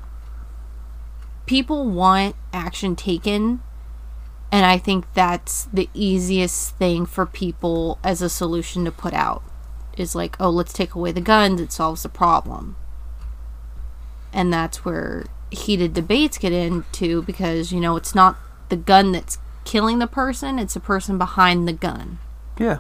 [1.46, 3.62] people want action taken
[4.52, 9.44] and I think that's the easiest thing for people as a solution to put out
[9.98, 12.76] is like, oh, let's take away the guns, it solves the problem.
[14.34, 18.38] And that's where heated debates get into because, you know, it's not
[18.70, 22.20] the gun that's killing the person, it's the person behind the gun
[22.58, 22.80] Yeah.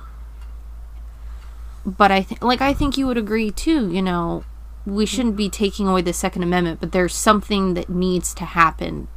[1.85, 3.89] but I think, like, I think you would agree too.
[3.91, 4.43] You know,
[4.85, 9.07] we shouldn't be taking away the Second Amendment, but there's something that needs to happen.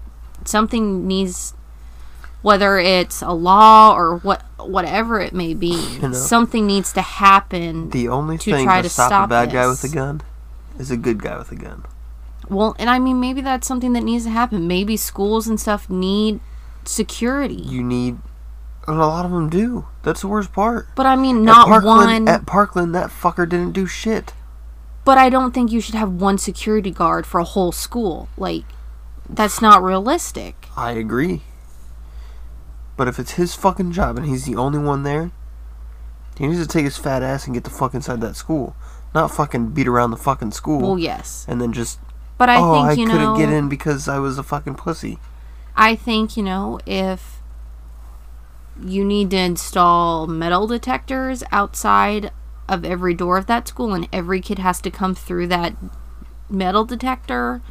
[0.45, 1.55] Something needs,
[2.43, 6.13] whether it's a law or what, whatever it may be, know.
[6.13, 7.91] something needs to happen.
[7.91, 10.23] The only to thing try to, to stop, stop a bad guy with a gun
[10.79, 11.85] is a good guy with a gun.
[12.49, 14.67] Well, and I mean, maybe that's something that needs to happen.
[14.67, 16.41] Maybe schools and stuff need
[16.85, 17.55] security.
[17.55, 18.19] You need,
[18.89, 19.87] and a lot of them do.
[20.03, 20.89] That's the worst part.
[20.97, 22.29] But I mean, At not Parkland, one.
[22.29, 24.33] At Parkland, that fucker didn't do shit.
[25.05, 28.29] But I don't think you should have one security guard for a whole school.
[28.37, 28.65] Like,
[29.29, 30.67] that's not realistic.
[30.77, 31.43] I agree.
[33.01, 35.31] But if it's his fucking job and he's the only one there,
[36.37, 38.77] he needs to take his fat ass and get the fuck inside that school.
[39.15, 41.47] Not fucking beat around the fucking school Well, yes.
[41.49, 41.99] and then just,
[42.37, 44.75] But I oh, think, I you couldn't know, get in because I was a fucking
[44.75, 45.19] pussy.
[45.75, 47.41] I think, you know, if
[48.79, 52.31] you need to install metal detectors outside
[52.69, 55.75] of every door of that school and every kid has to come through that
[56.51, 57.63] metal detector,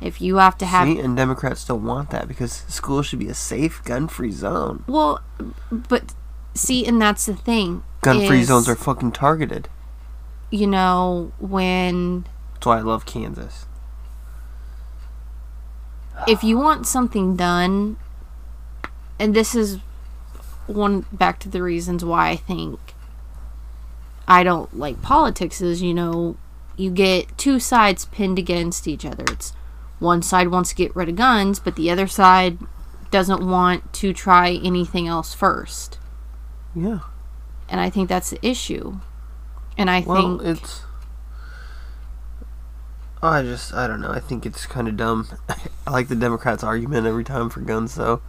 [0.00, 3.28] if you have to have See, and Democrats don't want that because school should be
[3.28, 4.84] a safe, gun-free zone.
[4.86, 5.20] well,
[5.70, 6.14] but
[6.54, 7.82] see, and that's the thing.
[8.02, 9.68] Gun-free is, zones are fucking targeted.
[10.50, 13.66] you know, when That's why I love Kansas.
[16.26, 17.96] if you want something done,
[19.18, 19.78] and this is
[20.66, 22.78] one back to the reasons why I think
[24.28, 26.36] I don't like politics is, you know,
[26.76, 29.24] you get two sides pinned against each other.
[29.30, 29.54] It's
[29.98, 32.58] one side wants to get rid of guns, but the other side
[33.10, 35.98] doesn't want to try anything else first.
[36.74, 37.00] Yeah.
[37.68, 39.00] And I think that's the issue.
[39.76, 40.82] And I think Well, think it's.
[43.22, 44.10] I just, I don't know.
[44.10, 45.28] I think it's kind of dumb.
[45.86, 48.22] I like the Democrats' argument every time for guns, though.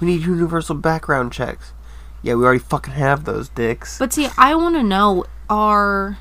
[0.00, 1.72] We need universal background checks.
[2.22, 3.98] Yeah, we already fucking have those dicks.
[3.98, 6.18] But see, I want to know are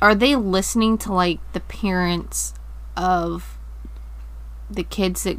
[0.00, 2.54] are they listening to like the parents
[2.96, 3.58] of
[4.70, 5.38] the kids that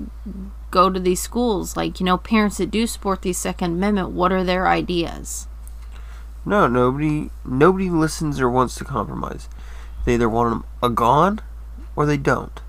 [0.72, 1.78] go to these schools?
[1.78, 5.48] Like, you know, parents that do support the Second Amendment, what are their ideas?
[6.46, 9.48] no, nobody, nobody listens or wants to compromise.
[10.06, 11.42] They either want them a gone,
[11.96, 12.60] or they don't.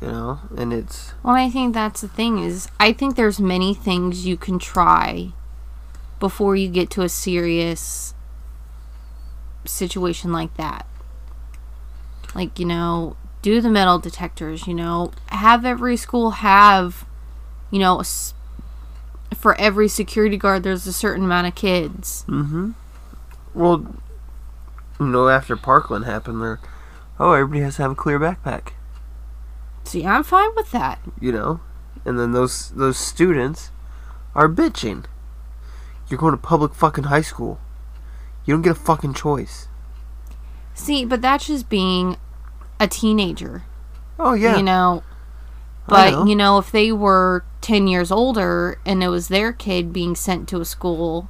[0.00, 3.72] You know, and it's Well, I think that's the thing is I think there's many
[3.72, 5.32] things you can try
[6.18, 8.14] before you get to a serious
[9.64, 10.86] situation like that.
[12.34, 17.04] Like, you know, do the metal detectors, you know, have every school have,
[17.70, 18.04] you know, a
[19.34, 22.24] for every security guard, there's a certain amount of kids.
[22.28, 22.72] Mm-hmm.
[23.54, 23.96] Well,
[25.00, 26.60] you know, after Parkland happened, there,
[27.18, 28.72] oh, everybody has to have a clear backpack.
[29.84, 31.00] See, I'm fine with that.
[31.20, 31.60] You know,
[32.04, 33.70] and then those those students
[34.34, 35.04] are bitching.
[36.08, 37.58] You're going to public fucking high school.
[38.44, 39.68] You don't get a fucking choice.
[40.74, 42.16] See, but that's just being
[42.80, 43.64] a teenager.
[44.18, 44.56] Oh yeah.
[44.56, 45.02] You know,
[45.86, 46.26] but know.
[46.26, 50.48] you know, if they were 10 years older and it was their kid being sent
[50.48, 51.28] to a school,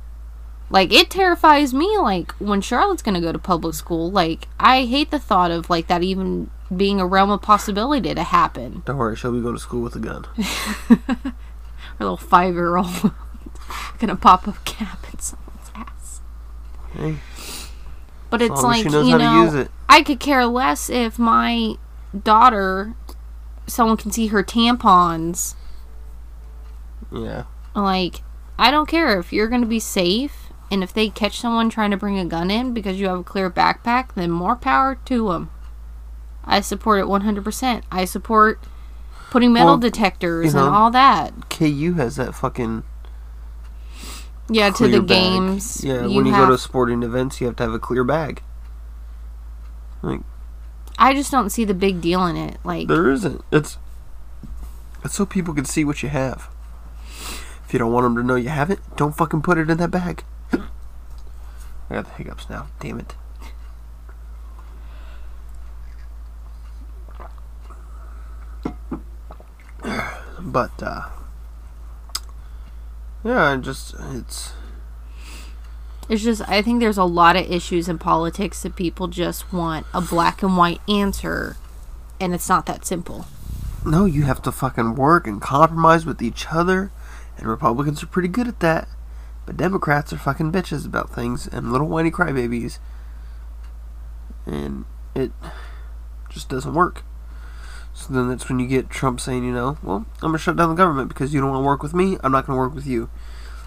[0.70, 4.84] like it terrifies me like when Charlotte's going to go to public school, like I
[4.84, 8.82] hate the thought of like that even being a realm of possibility to happen.
[8.86, 10.24] Don't worry, she'll be going to school with a gun.
[10.34, 11.34] Her
[12.00, 12.86] little 5-year-old
[13.98, 15.34] going to pop a cap and ass.
[16.94, 17.16] Hey,
[18.30, 19.70] But as it's like, you know, to use it.
[19.88, 21.74] I could care less if my
[22.22, 22.94] daughter
[23.66, 25.54] someone can see her tampons
[27.10, 27.44] Yeah.
[27.74, 28.22] Like,
[28.58, 31.90] I don't care if you're going to be safe, and if they catch someone trying
[31.90, 35.28] to bring a gun in because you have a clear backpack, then more power to
[35.28, 35.50] them.
[36.44, 37.82] I support it 100%.
[37.90, 38.60] I support
[39.30, 41.48] putting metal Well, detectors you know- and all that.
[41.48, 42.82] KU has that fucking
[44.52, 45.08] Yeah, to the bag.
[45.08, 45.82] games.
[45.84, 48.04] Yeah, you when you have, go to sporting events, you have to have a clear
[48.04, 48.42] bag.
[50.02, 50.20] Like,
[50.98, 52.58] I just don't see the big deal in it.
[52.64, 53.42] Like, There isn't.
[53.50, 53.78] It's
[55.04, 56.48] it's so people can see what you have.
[57.64, 59.78] If you don't want them to know you have it, don't fucking put it in
[59.78, 60.24] that bag.
[60.52, 62.68] I got the hiccups now.
[62.80, 63.14] Damn it.
[70.44, 71.08] But uh
[73.24, 74.52] yeah, it just it's
[76.08, 79.86] it's just, I think there's a lot of issues in politics that people just want
[79.94, 81.56] a black and white answer,
[82.20, 83.26] and it's not that simple.
[83.86, 86.90] No, you have to fucking work and compromise with each other,
[87.38, 88.88] and Republicans are pretty good at that.
[89.46, 92.78] But Democrats are fucking bitches about things and little whiny crybabies.
[94.46, 95.32] And it
[96.28, 97.02] just doesn't work.
[98.06, 100.68] So then that's when you get Trump saying, you know, well, I'm gonna shut down
[100.70, 102.86] the government because you don't want to work with me, I'm not gonna work with
[102.86, 103.08] you.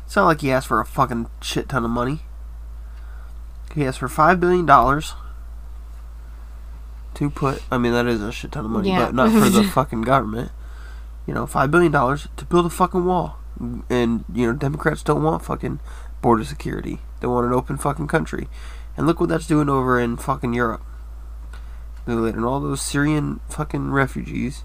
[0.06, 2.22] It's not like he asked for a fucking shit ton of money.
[3.74, 5.14] He asked for five billion dollars
[7.16, 9.06] to put I mean that is a shit ton of money, Yeah.
[9.06, 10.52] but not for the fucking government.
[11.26, 13.38] You know, five billion dollars to build a fucking wall.
[13.90, 15.80] And, you know, Democrats don't want fucking
[16.22, 17.00] border security.
[17.22, 18.48] They want an open fucking country.
[18.98, 20.84] And look what that's doing over in fucking Europe.
[22.08, 24.64] Letting all those Syrian fucking refugees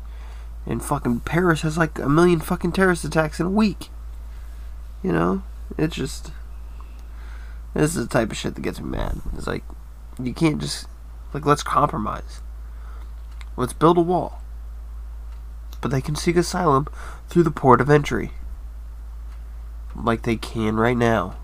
[0.66, 3.88] and fucking Paris has like a million fucking terrorist attacks in a week.
[5.02, 5.42] You know?
[5.78, 6.32] It's just
[7.74, 9.20] this is the type of shit that gets me mad.
[9.36, 9.64] It's like
[10.22, 10.86] you can't just
[11.32, 12.40] like let's compromise.
[13.56, 14.42] Let's build a wall.
[15.80, 16.88] But they can seek asylum
[17.28, 18.32] through the port of entry.
[19.96, 21.36] Like they can right now.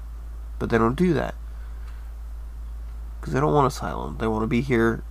[0.59, 1.35] But they don't do that.
[3.21, 4.17] Because they don't want asylum.
[4.19, 5.03] They want to be here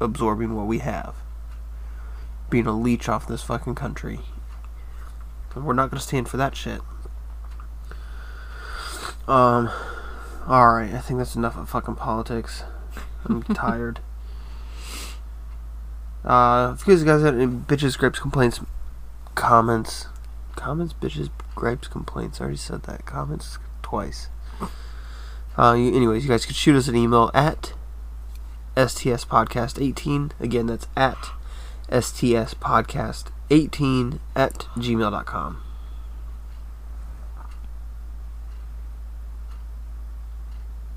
[0.00, 1.14] absorbing what we have.
[2.48, 4.20] Being a leech off this fucking country.
[5.54, 6.80] And we're not going to stand for that shit.
[9.28, 9.70] Um,
[10.48, 12.64] alright, I think that's enough of fucking politics.
[13.24, 14.00] I'm tired.
[16.24, 18.60] Uh, if you guys guys have any bitches, gripes, complaints,
[19.34, 20.06] comments,
[20.54, 22.40] comments, bitches, gripes, complaints.
[22.40, 23.06] I already said that.
[23.06, 24.28] Comments twice.
[25.56, 27.72] Uh, you, anyways, you guys could shoot us an email at
[28.88, 30.32] STS Podcast 18.
[30.40, 31.30] Again, that's at
[31.90, 35.62] STS Podcast 18 at gmail.com.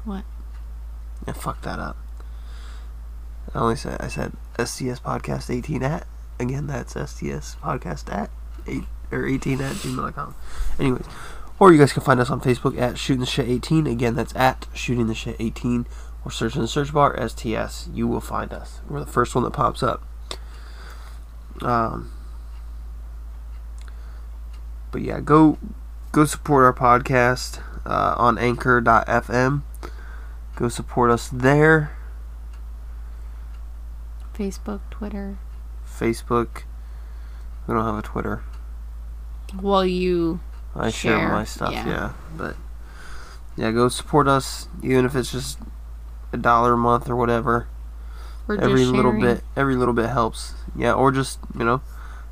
[0.05, 0.23] What?
[1.25, 1.97] I fucked that up.
[3.53, 6.07] I only said I said STS Podcast 18 at.
[6.39, 8.29] Again, that's STS Podcast at
[8.67, 10.35] 8 or 18 at gmail.com.
[10.79, 11.05] Anyways,
[11.59, 13.87] or you guys can find us on Facebook at Shooting the Shit 18.
[13.87, 15.85] Again, that's at Shooting the Shit 18.
[16.25, 17.89] Or search in the search bar STS.
[17.93, 18.81] You will find us.
[18.89, 20.01] We're the first one that pops up.
[21.61, 22.11] Um,
[24.91, 25.57] but yeah, go
[26.11, 29.63] go support our podcast uh, on Anchor.fm.
[30.55, 31.91] Go support us there.
[34.33, 35.37] Facebook, Twitter.
[35.85, 36.63] Facebook.
[37.67, 38.43] We don't have a Twitter.
[39.61, 40.39] Well, you.
[40.75, 41.87] I share, Share, my stuff, yeah.
[41.87, 42.13] yeah.
[42.35, 42.55] But
[43.55, 45.59] yeah, go support us, even if it's just
[46.33, 47.67] a dollar a month or whatever.
[48.47, 50.53] We're every little bit, every little bit helps.
[50.75, 51.81] Yeah, or just you know,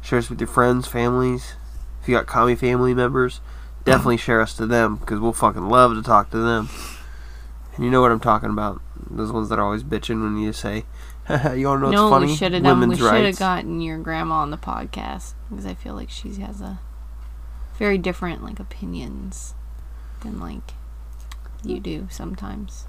[0.02, 1.54] share us with your friends, families.
[2.02, 3.40] If you got commie family members,
[3.86, 6.70] definitely share us to them because we'll fucking love to talk to them.
[7.76, 8.82] And you know what I'm talking about?
[9.10, 10.84] Those ones that are always bitching when you say,
[11.30, 12.28] "You want to know what's no, funny?
[12.28, 12.90] we should have done.
[12.90, 16.60] We should have gotten your grandma on the podcast because I feel like she has
[16.60, 16.80] a
[17.78, 19.54] very different like opinions
[20.22, 20.74] than like
[21.64, 22.86] you do sometimes.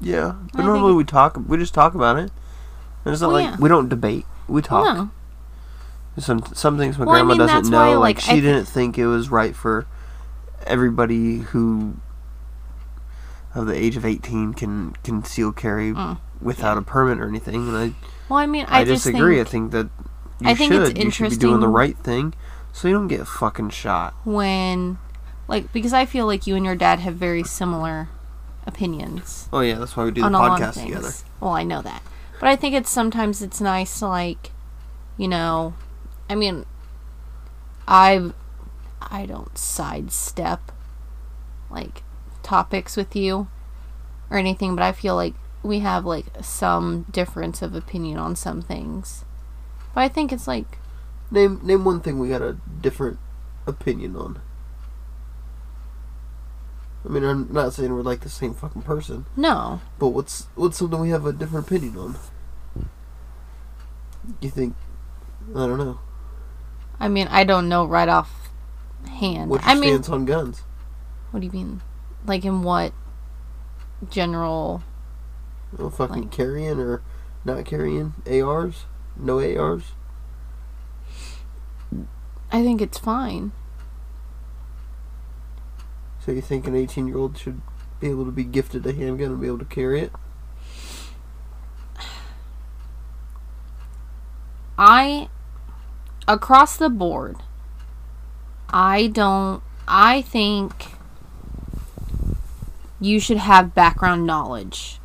[0.00, 1.36] Yeah, but I normally think- we talk.
[1.46, 2.30] We just talk about it.
[3.04, 3.56] And it's not Well, like yeah.
[3.58, 4.26] we don't debate.
[4.48, 4.84] We talk.
[4.96, 5.10] No,
[6.18, 7.78] Some some things my Well, I grandma mean, doesn't know.
[7.78, 9.86] why, like, like, she I didn't think it was right for
[10.66, 11.94] everybody who
[13.54, 17.68] of the age of 18 can conceal carry Mm, without a permit or anything.
[17.68, 17.92] And I
[18.28, 19.36] well, I mean, I, I, just disagree.
[19.36, 19.88] think I think that
[20.40, 20.82] you I think should.
[20.96, 22.34] it's you should be doing the interesting- right thing,
[22.72, 24.14] so you don't get fucking shot.
[24.24, 24.98] when,
[25.48, 28.08] like, because I feel like you and your dad have very similar
[28.72, 29.48] opinions.
[29.52, 31.10] Oh yeah, that's why we do the on a lot of podcast together.
[31.40, 32.02] Well, I know that,
[32.38, 34.52] but I think it's sometimes it's nice to like,
[35.16, 35.74] you know,
[36.28, 36.64] I mean,
[37.86, 38.30] I,
[39.00, 40.72] I don't sidestep
[41.70, 42.02] like
[42.42, 43.48] topics with you
[44.30, 48.62] or anything, but I feel like we have like some difference of opinion on some
[48.62, 49.24] things.
[49.94, 50.78] But I think it's like
[51.32, 53.18] Name name one thing we got a different
[53.66, 54.40] opinion on.
[57.04, 60.76] I mean, I'm not saying we're like the same fucking person, no, but what's what's
[60.78, 62.16] something we have a different opinion on?
[64.40, 64.76] You think?
[65.56, 65.98] I don't know.
[66.98, 68.50] I mean I don't know right off
[69.08, 69.48] hand.
[69.50, 70.62] What's your I mean, on guns?
[71.30, 71.80] what do you mean?
[72.26, 72.92] Like in what
[74.10, 74.82] general?
[75.78, 77.00] Oh, fucking Like- carrying or
[77.46, 78.84] not carrying ARs?
[79.16, 79.92] No ARs?
[82.52, 83.52] I think it's fine.
[86.24, 87.60] So you think an 18 year old should
[88.00, 90.12] be able to be gifted a handgun and be able to carry it?
[94.78, 95.28] I
[96.26, 97.36] across the board
[98.70, 100.86] I don't I think
[103.00, 105.00] you should have background knowledge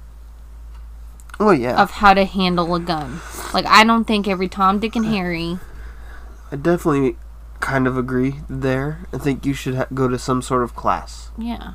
[1.39, 1.82] Oh yeah.
[1.82, 3.20] of how to handle a gun.
[3.53, 5.59] Like I don't think every Tom, Dick, and Harry.
[6.49, 7.18] I definitely
[7.66, 8.99] kind of agree there.
[9.11, 11.30] I think you should ha- go to some sort of class.
[11.38, 11.74] Yeah,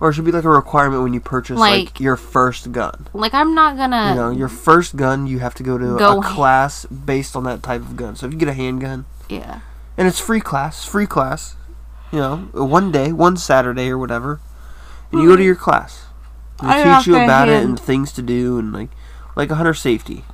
[0.00, 3.06] Or it should be like a requirement when you purchase like, Like- your first gun.
[3.14, 4.10] like I'm not gonna.
[4.10, 7.44] you know, your first gun, you have to go to Go- a class based on
[7.44, 8.16] that type of gun.
[8.16, 9.60] So if you get a handgun, yeah,
[9.96, 11.54] and it's free class, free class,
[12.12, 14.40] you know, one day, one Saturday or whatever,
[15.12, 16.02] and you go to your class.
[16.60, 18.90] I they teach you about it and things to do and like
[19.36, 20.24] like a hunter safety.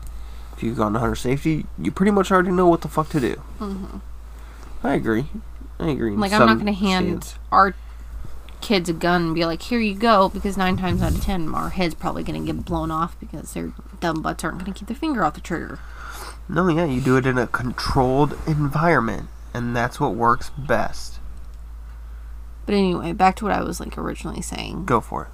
[0.56, 3.20] If you've gone to hunter safety, you pretty much already know what the fuck to
[3.20, 3.36] do.
[3.60, 3.98] Mm-hmm.
[4.82, 5.26] I agree.
[5.78, 6.12] I agree.
[6.16, 7.38] Like I'm not gonna hand stance.
[7.52, 7.74] our
[8.60, 11.54] kids a gun and be like, "Here you go," because nine times out of ten,
[11.54, 14.96] our head's probably gonna get blown off because their dumb butts aren't gonna keep their
[14.96, 15.78] finger off the trigger.
[16.48, 21.18] No, yeah, you do it in a controlled environment, and that's what works best.
[22.66, 24.84] But anyway, back to what I was like originally saying.
[24.84, 25.28] Go for it.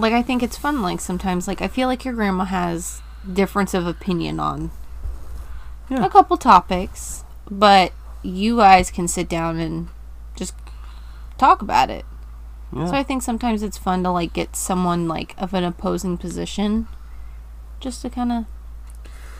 [0.00, 3.02] like I think it's fun like sometimes like I feel like your grandma has
[3.32, 4.70] difference of opinion on
[5.88, 6.04] Yeah.
[6.04, 7.92] a couple topics, but
[8.22, 9.88] you guys can sit down and
[10.36, 10.54] just
[11.36, 12.04] talk about it.
[12.74, 12.86] Yeah.
[12.86, 16.86] So I think sometimes it's fun to like get someone like of an opposing position
[17.80, 18.44] just to kind of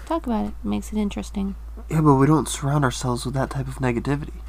[0.06, 0.48] talk about it.
[0.48, 0.54] it.
[0.64, 1.56] Makes it interesting.
[1.90, 4.40] Yeah, but we don't surround ourselves with that type of negativity.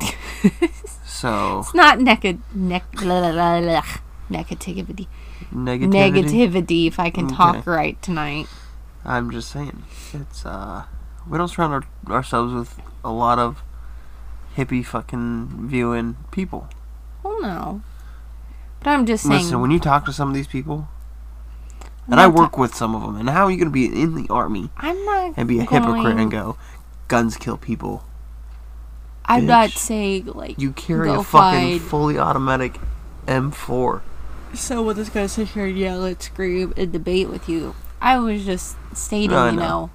[1.04, 5.08] so It's not neg- neg- negativity.
[5.52, 5.52] negativity.
[5.52, 8.46] Negativity if I can talk right tonight.
[9.04, 10.84] I'm just saying, it's uh,
[11.28, 13.62] we don't surround our, ourselves with a lot of
[14.56, 16.68] hippie fucking viewing people.
[17.22, 17.82] Well, no.
[18.80, 19.42] But I'm just saying.
[19.42, 20.88] Listen, when you talk to some of these people,
[22.06, 23.86] and I not ta- work with some of them, and how are you gonna be
[23.86, 26.56] in the army I'm not and be a going, hypocrite and go,
[27.08, 28.04] guns kill people?
[29.24, 31.88] I'm not saying like You carry a fucking fight.
[31.88, 32.78] fully automatic
[33.26, 34.02] M4.
[34.52, 37.74] someone that's gonna sit here and yell and scream and debate with you.
[38.00, 39.62] I was just stating, I you know.
[39.62, 39.90] know.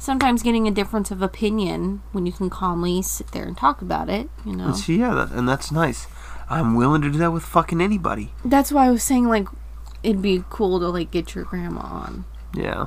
[0.00, 4.08] Sometimes getting a difference of opinion when you can calmly sit there and talk about
[4.08, 4.72] it, you know.
[4.72, 6.06] See, yeah, that, and that's nice.
[6.48, 8.32] I'm willing to do that with fucking anybody.
[8.42, 9.46] That's why I was saying like
[10.02, 12.24] it'd be cool to like get your grandma on
[12.54, 12.86] Yeah.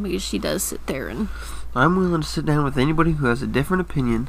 [0.00, 1.28] because she does sit there and
[1.76, 4.28] I'm willing to sit down with anybody who has a different opinion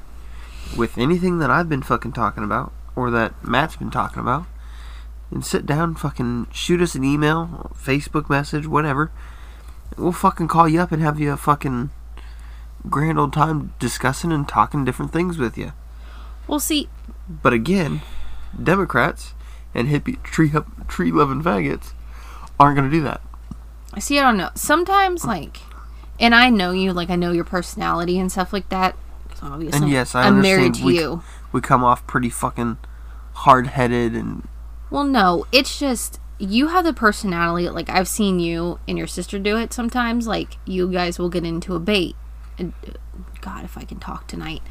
[0.77, 4.45] with anything that I've been fucking talking about or that Matt's been talking about.
[5.31, 9.11] And sit down, fucking shoot us an email, Facebook message, whatever.
[9.97, 11.89] We'll fucking call you up and have you a fucking
[12.89, 15.71] grand old time discussing and talking different things with you.
[16.47, 16.89] We'll see
[17.27, 18.01] But again,
[18.61, 19.33] Democrats
[19.73, 20.51] and hippie tree
[20.87, 21.93] tree loving faggots
[22.59, 23.21] aren't gonna do that.
[23.93, 24.49] I see I don't know.
[24.55, 25.59] Sometimes like
[26.19, 28.95] and I know you, like I know your personality and stuff like that.
[29.41, 31.23] obviously And yes, I I'm married to we- you.
[31.51, 32.77] We come off pretty fucking
[33.33, 34.47] hard headed and
[34.89, 37.69] Well, no, it's just you have the personality.
[37.69, 40.27] Like I've seen you and your sister do it sometimes.
[40.27, 42.15] Like you guys will get into a bait.
[42.57, 42.91] and- uh,
[43.41, 44.61] God, if I can talk tonight,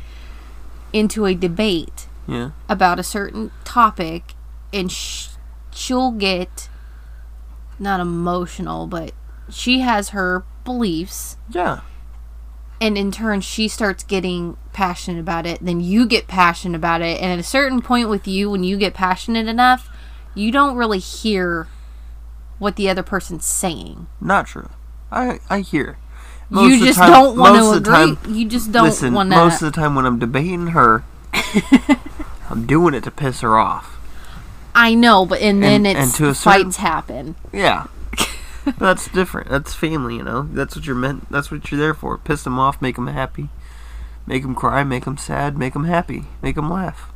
[0.92, 2.50] into a debate Yeah.
[2.68, 4.34] about a certain topic,
[4.72, 5.28] and sh-
[5.70, 6.68] she'll get
[7.78, 9.12] not emotional, but
[9.50, 11.80] she has her beliefs, Yeah.
[12.80, 15.58] and in turn, she starts getting passionate about it.
[15.64, 18.76] Then you get passionate about it, and at a certain point with you, when you
[18.78, 19.90] get passionate enough,
[20.34, 21.68] you don't really hear
[22.58, 24.06] what the other person's saying.
[24.20, 24.70] Not true.
[25.10, 25.98] I I hear.
[26.50, 28.16] you just time- don't want to agree.
[28.16, 31.04] time- you just don't Listen, want most of the time when I'm debating her,
[32.50, 33.90] I'm doing it to piss her off.
[34.74, 37.36] I know, but and then And- it's and to a certain- fights happen.
[37.52, 37.86] Yeah.
[38.78, 39.48] That's different.
[39.50, 40.42] That's family, you know.
[40.42, 41.30] That's what you're meant.
[41.30, 42.16] That's what you're there for.
[42.18, 43.50] Piss them off, make them happy,
[44.26, 47.12] make them cry, make them sad, make them happy, make them laugh,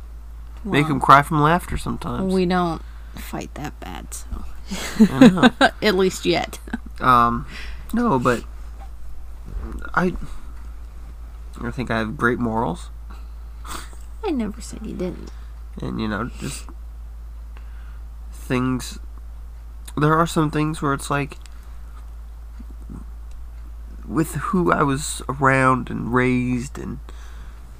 [0.63, 2.33] make them cry from laughter sometimes.
[2.33, 2.81] We don't
[3.15, 4.45] fight that bad, so
[5.81, 6.59] at least yet.
[6.99, 7.45] Um,
[7.93, 8.43] no, but
[9.95, 10.15] I,
[11.61, 12.89] I think I have great morals,
[14.23, 15.31] I never said you didn't.
[15.81, 16.65] and you know, just
[18.31, 18.99] things.
[19.97, 21.37] There are some things where it's like,
[24.07, 26.99] with who I was around and raised, and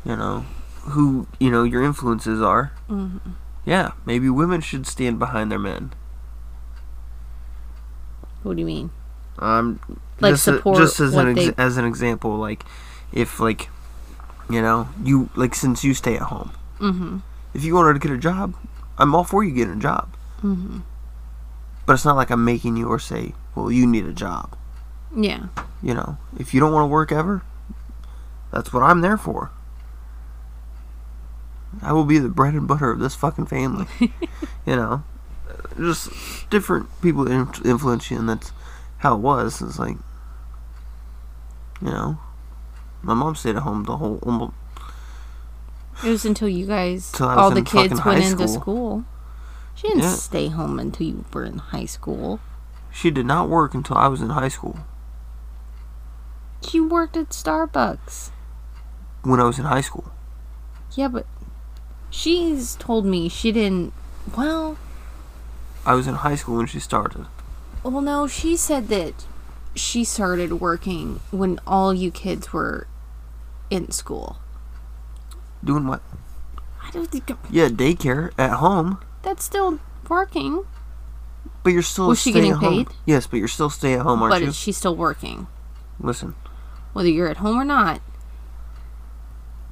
[0.06, 0.46] you know,
[0.82, 2.72] who you know your influences are.
[2.90, 3.20] Mhm.
[3.70, 5.94] Yeah, maybe women should stand behind their men.
[8.44, 8.90] What do you mean?
[9.38, 9.80] Um,
[10.20, 12.66] Like just, a- support just as an ex- they- as an example, like
[13.14, 13.70] if like
[14.50, 17.18] you know you like since you stay at home, Mm-hmm.
[17.54, 18.56] if you wanted to get a job,
[18.98, 20.10] I'm all for you getting a job.
[20.42, 20.80] Mm-hmm.
[21.86, 24.56] But it's not like I'm making you or say, well, you need a job.
[25.16, 25.48] Yeah.
[25.82, 27.42] You know, if you don't want to work ever,
[28.52, 29.52] that's what I'm there for.
[31.82, 33.88] I will be the bread and butter of this fucking family.
[34.00, 35.04] you know,
[35.78, 36.10] just
[36.50, 38.52] different people inf- influence you, and that's
[39.00, 39.62] how it was.
[39.62, 39.98] It's like,
[41.82, 42.18] you know,
[43.02, 44.54] my mom stayed at home the whole almost
[46.04, 48.62] It was until you guys, Till I was all the kids went high into school.
[48.62, 49.06] school.
[49.76, 50.14] She didn't Yeah.
[50.16, 52.40] stay home until you were in high school.
[52.92, 54.80] She did not work until I was in high school.
[56.68, 58.32] She worked at Starbucks.
[59.24, 60.12] When I was in high school,
[60.96, 61.26] Yeah, but
[62.10, 63.94] she's told me she didn't.
[64.38, 64.78] Well,
[65.86, 67.26] I was in high school when she started.
[67.84, 69.26] well, no, she said that
[69.76, 72.88] she started working when all you kids were
[73.70, 74.38] in school.
[75.64, 76.02] Doing what?
[76.84, 80.66] I don't think Yeah, daycare at home, that's still working.
[81.64, 82.86] but you're still Was she getting at home.
[82.86, 82.96] paid?
[83.06, 84.48] Yes, but you're still stay at home, aren't but you?
[84.50, 85.48] is she still working?
[86.00, 86.36] Listen,
[86.94, 88.02] Whether you're at home or not.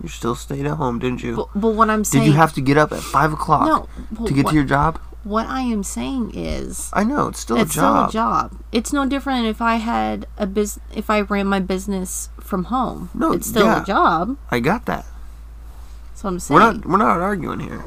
[0.02, 1.36] You still stayed at home, didn't you?
[1.36, 4.26] But, but what I'm saying, Did you have to get up at five o'clock No.
[4.28, 5.00] to get what, to your job?
[5.24, 6.90] What I am saying is.
[6.94, 8.10] I know it's still it's a job.
[8.10, 8.62] still a job.
[8.72, 13.10] It's no different if I had a bus if I ran my business from home.
[13.14, 13.82] No, it's still yeah.
[13.82, 14.38] a job.
[14.52, 15.06] I got that.
[16.10, 16.60] That's what I'm saying.
[16.60, 17.86] We're not we're not arguing here.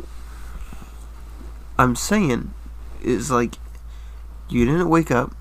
[1.79, 2.53] I'm saying
[3.03, 3.55] is like
[4.49, 5.35] you didn't wake up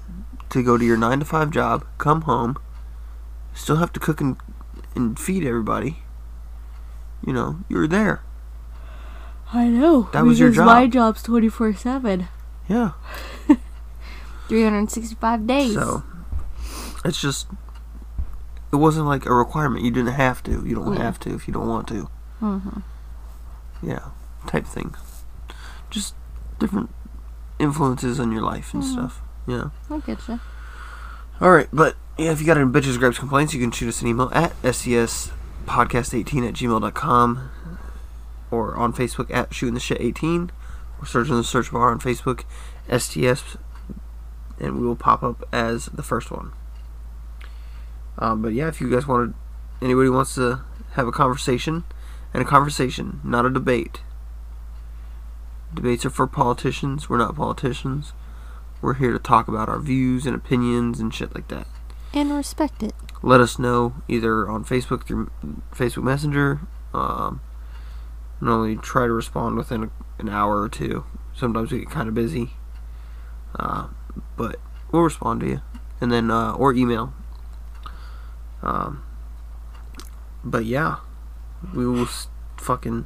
[0.52, 2.58] to go to your nine to five job, come home,
[3.54, 4.38] still have to cook and
[4.96, 5.98] and feed everybody.
[7.26, 8.22] You know, you're there.
[9.52, 10.10] I know.
[10.14, 12.28] That was your because My job's twenty four seven.
[12.68, 12.92] Yeah.
[14.48, 15.74] Three hundred sixty five days.
[15.74, 16.04] So
[17.04, 17.48] it's just
[18.72, 19.84] it wasn't like a requirement.
[19.84, 20.64] You didn't have to.
[20.66, 21.04] You don't Yeah.
[21.04, 22.10] have to if you don't want to.
[22.40, 22.60] hmm
[23.82, 24.10] Yeah,
[24.48, 24.96] type thing.
[25.90, 26.14] Just
[26.60, 26.90] different
[27.58, 28.92] influences on your life and Mhm.
[28.94, 29.22] stuff.
[29.48, 29.70] Yeah.
[29.90, 30.40] I get you.
[31.42, 34.02] All right, but yeah, if you got any bitches, gripes, complaints, you can shoot us
[34.02, 34.54] an email at
[35.70, 37.50] stspodcast18 at gmail.com
[38.52, 40.52] or on Facebook at shooting the shit 18
[41.00, 42.44] or search in the search bar on Facebook
[42.90, 43.58] STS
[44.60, 46.52] and we will pop up as the first one.
[48.18, 49.34] Um, but yeah, if you guys wanted,
[49.82, 50.62] anybody wants to
[50.94, 51.86] have a conversation,
[52.34, 54.02] and a conversation, not a debate.
[55.74, 57.10] Debates are for politicians.
[57.10, 58.12] We're not politicians.
[58.82, 61.68] We're here to talk about our views and opinions and shit like that.
[62.14, 62.94] And respect it.
[63.22, 65.30] Let us know either on Facebook through
[65.72, 66.62] Facebook Messenger.
[66.94, 67.42] Um,
[68.42, 71.04] normally try to respond within a, an hour or two.
[71.36, 72.52] Sometimes we get kind of busy,
[73.58, 73.88] uh,
[74.38, 74.56] but
[74.92, 75.62] we'll respond to you,
[76.02, 77.14] and then uh, or email.
[78.64, 79.04] Um,
[80.44, 80.98] but yeah,
[81.76, 83.06] we will s- fucking.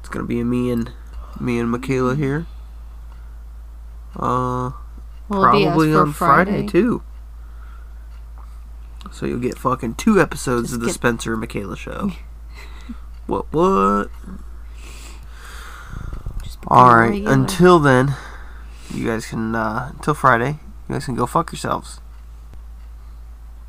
[0.00, 0.92] It's gonna be me and
[1.38, 2.46] me and Michaela here.
[4.16, 4.70] Uh,
[5.28, 6.66] Will be probably on Friday.
[6.66, 7.02] too.
[9.12, 12.12] So you'll get fucking two episodes Just of the get- Spencer and Michaela show.
[13.26, 13.52] what?
[13.52, 14.08] What?
[16.42, 17.10] Just All become right.
[17.10, 17.32] regular.
[17.32, 18.14] Until then,
[18.92, 20.58] you guys can uh, until Friday.
[20.88, 22.00] You guys can go fuck yourselves.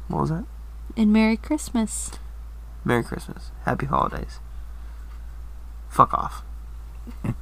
[0.08, 0.46] What was that?
[0.98, 2.12] And Merry Christmas.
[2.84, 3.52] Merry Christmas.
[3.66, 4.40] Happy holidays.
[5.90, 6.44] Fuck off.